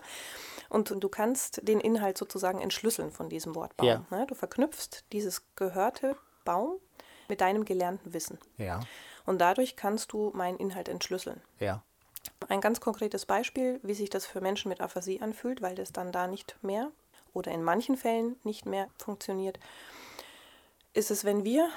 Und 0.69 0.93
du 1.03 1.09
kannst 1.09 1.67
den 1.67 1.81
Inhalt 1.81 2.19
sozusagen 2.19 2.61
entschlüsseln 2.61 3.11
von 3.11 3.31
diesem 3.31 3.55
Wort 3.55 3.75
Baum. 3.79 3.87
Ja. 3.87 4.05
Ne? 4.11 4.27
Du 4.27 4.35
verknüpfst 4.35 5.05
dieses 5.13 5.43
gehörte 5.57 6.17
Baum 6.45 6.75
mit 7.29 7.41
deinem 7.41 7.65
gelernten 7.65 8.13
Wissen. 8.13 8.39
Ja. 8.59 8.81
Und 9.25 9.41
dadurch 9.41 9.75
kannst 9.75 10.13
du 10.13 10.33
meinen 10.35 10.59
Inhalt 10.59 10.91
entschlüsseln. 10.91 11.41
Ja. 11.61 11.83
Ein 12.49 12.61
ganz 12.61 12.81
konkretes 12.81 13.27
Beispiel, 13.27 13.81
wie 13.83 13.95
sich 13.95 14.11
das 14.11 14.25
für 14.25 14.41
Menschen 14.41 14.69
mit 14.69 14.81
Aphasie 14.81 15.21
anfühlt, 15.21 15.61
weil 15.61 15.75
das 15.75 15.93
dann 15.93 16.13
da 16.13 16.27
nicht 16.29 16.57
mehr 16.63 16.91
oder 17.35 17.51
in 17.53 17.63
manchen 17.63 17.97
Fällen 17.97 18.37
nicht 18.45 18.65
mehr 18.65 18.89
funktioniert, 18.97 19.59
ist 20.95 21.11
es, 21.11 21.25
wenn 21.25 21.45
wir 21.45 21.69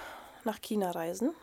nach 0.44 0.62
China 0.62 0.91
reisen. 0.91 1.34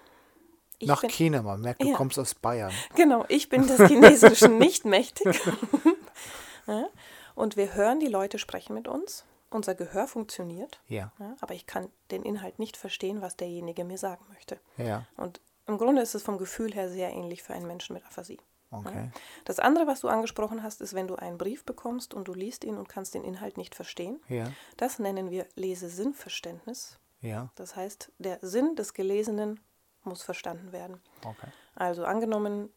Ich 0.79 0.87
Nach 0.89 1.01
bin, 1.01 1.11
China, 1.11 1.43
man 1.43 1.61
merkt, 1.61 1.83
du 1.83 1.89
Ja. 1.89 1.97
kommst 1.97 2.19
aus 2.19 2.35
Bayern. 2.35 2.73
Genau, 2.95 3.25
ich 3.29 3.49
bin 3.49 3.67
des 3.67 3.89
Chinesischen 3.89 4.59
nicht 4.59 4.85
mächtig. 4.85 5.27
ja, 6.67 6.87
und 7.35 7.57
wir 7.57 7.75
hören 7.75 7.99
die 8.01 8.07
Leute 8.07 8.39
sprechen 8.39 8.75
mit 8.75 8.87
uns. 8.89 9.25
Unser 9.51 9.75
Gehör 9.75 10.07
funktioniert, 10.07 10.81
Ja. 10.89 11.11
ja, 11.19 11.35
aber 11.41 11.55
ich 11.55 11.67
kann 11.67 11.89
den 12.11 12.23
Inhalt 12.23 12.59
nicht 12.59 12.77
verstehen, 12.77 13.23
was 13.23 13.37
derjenige 13.37 13.83
mir 13.85 13.99
sagen 13.99 14.25
möchte. 14.29 14.61
Ja. 14.77 15.07
Und 15.17 15.41
im 15.67 15.79
Grunde 15.79 16.03
ist 16.03 16.15
es 16.15 16.23
vom 16.23 16.39
Gefühl 16.39 16.73
her 16.75 16.89
sehr 16.91 17.11
ähnlich 17.11 17.43
für 17.43 17.55
einen 17.55 17.67
Menschen 17.67 17.95
mit 17.95 18.05
Aphasie. 18.05 18.39
Okay. 18.71 19.11
Das 19.45 19.59
andere, 19.61 19.87
was 19.87 20.01
du 20.01 20.09
angesprochen 20.09 20.63
hast, 20.63 20.81
ist, 20.83 20.93
wenn 20.95 21.09
du 21.09 21.17
einen 21.17 21.39
Brief 21.39 21.65
bekommst 21.65 22.13
und 22.13 22.29
du 22.29 22.35
liest 22.35 22.65
ihn 22.65 22.77
und 22.77 22.89
kannst 22.89 23.15
den 23.15 23.25
Inhalt 23.25 23.57
nicht 23.57 23.75
verstehen. 23.75 24.21
Ja. 24.29 24.45
Das 24.77 24.99
nennen 24.99 25.31
wir 25.31 25.47
Lesesinnverständnis. 25.55 26.99
Ja. 27.21 27.51
Das 27.57 27.77
heißt, 27.77 28.13
der 28.19 28.39
Sinn 28.43 28.77
des 28.77 28.93
Gelesenen 28.95 29.61
muss 30.05 30.23
verstanden 30.23 30.73
werden. 30.73 31.01
Okay. 31.25 31.49
Also 31.75 32.05
angenommen, 32.05 32.71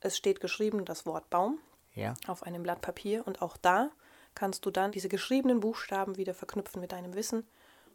es 0.00 0.16
steht 0.16 0.40
geschrieben 0.40 0.84
das 0.84 1.06
Wort 1.06 1.30
Baum 1.30 1.58
Ja. 1.94 2.14
auf 2.26 2.42
einem 2.42 2.62
Blatt 2.62 2.80
Papier 2.80 3.26
und 3.26 3.42
auch 3.42 3.56
da 3.56 3.90
kannst 4.34 4.64
du 4.66 4.70
dann 4.70 4.92
diese 4.92 5.08
geschriebenen 5.08 5.60
Buchstaben 5.60 6.16
wieder 6.16 6.34
verknüpfen 6.34 6.80
mit 6.80 6.92
deinem 6.92 7.14
Wissen 7.14 7.46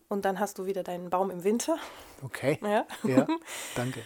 und 0.08 0.24
dann 0.24 0.40
hast 0.40 0.60
du 0.60 0.66
wieder 0.66 0.84
deinen 0.84 1.10
Baum 1.10 1.32
im 1.32 1.44
Winter. 1.44 1.78
Okay. 2.24 2.60
Ja. 2.64 2.86
Ja. 3.04 3.28
Danke. 3.76 4.04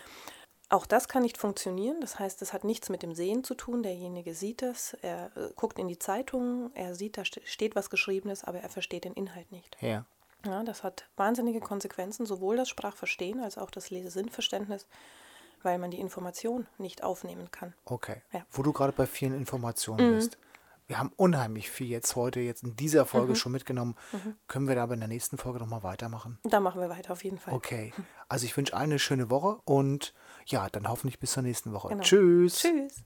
Auch 0.71 0.85
das 0.85 1.07
kann 1.09 1.21
nicht 1.21 1.37
funktionieren. 1.37 1.99
Das 1.99 2.17
heißt, 2.17 2.41
es 2.41 2.53
hat 2.53 2.63
nichts 2.63 2.87
mit 2.89 3.03
dem 3.03 3.13
Sehen 3.13 3.43
zu 3.43 3.55
tun. 3.55 3.83
Derjenige 3.83 4.33
sieht 4.33 4.61
es, 4.61 4.93
er 5.01 5.25
äh, 5.35 5.49
guckt 5.57 5.77
in 5.77 5.87
die 5.89 5.99
Zeitung, 5.99 6.71
er 6.75 6.95
sieht, 6.95 7.17
da 7.17 7.25
ste- 7.25 7.41
steht 7.45 7.75
was 7.75 7.89
Geschriebenes, 7.89 8.45
aber 8.45 8.61
er 8.61 8.69
versteht 8.69 9.03
den 9.03 9.13
Inhalt 9.13 9.51
nicht. 9.51 9.75
Ja. 9.81 10.05
Ja, 10.45 10.63
das 10.63 10.83
hat 10.83 11.05
wahnsinnige 11.17 11.59
Konsequenzen, 11.59 12.25
sowohl 12.25 12.55
das 12.55 12.69
Sprachverstehen 12.69 13.41
als 13.41 13.57
auch 13.57 13.69
das 13.69 13.89
Lesesinnverständnis, 13.91 14.87
weil 15.61 15.77
man 15.77 15.91
die 15.91 15.99
Information 15.99 16.65
nicht 16.77 17.03
aufnehmen 17.03 17.51
kann. 17.51 17.73
Okay. 17.85 18.21
Ja. 18.31 18.39
Mhm. 18.39 18.45
Wo 18.51 18.63
du 18.63 18.71
gerade 18.73 18.93
bei 18.93 19.05
vielen 19.05 19.35
Informationen 19.35 20.15
bist. 20.15 20.37
Wir 20.91 20.99
haben 20.99 21.13
unheimlich 21.15 21.71
viel 21.71 21.87
jetzt 21.87 22.17
heute, 22.17 22.41
jetzt 22.41 22.63
in 22.63 22.75
dieser 22.75 23.03
Mhm. 23.03 23.07
Folge 23.07 23.35
schon 23.37 23.53
mitgenommen. 23.53 23.95
Können 24.49 24.67
wir 24.67 24.75
da 24.75 24.83
aber 24.83 24.93
in 24.95 24.99
der 24.99 25.07
nächsten 25.07 25.37
Folge 25.37 25.57
nochmal 25.57 25.83
weitermachen? 25.83 26.37
Da 26.43 26.59
machen 26.59 26.81
wir 26.81 26.89
weiter 26.89 27.13
auf 27.13 27.23
jeden 27.23 27.37
Fall. 27.37 27.53
Okay. 27.53 27.93
Also 28.27 28.45
ich 28.45 28.57
wünsche 28.57 28.73
allen 28.73 28.89
eine 28.89 28.99
schöne 28.99 29.29
Woche 29.29 29.61
und 29.63 30.13
ja, 30.47 30.67
dann 30.69 30.89
hoffentlich 30.89 31.17
bis 31.17 31.31
zur 31.31 31.43
nächsten 31.43 31.71
Woche. 31.71 31.87
Genau. 31.87 32.03
Tschüss. 32.03 32.59
Tschüss. 32.59 33.05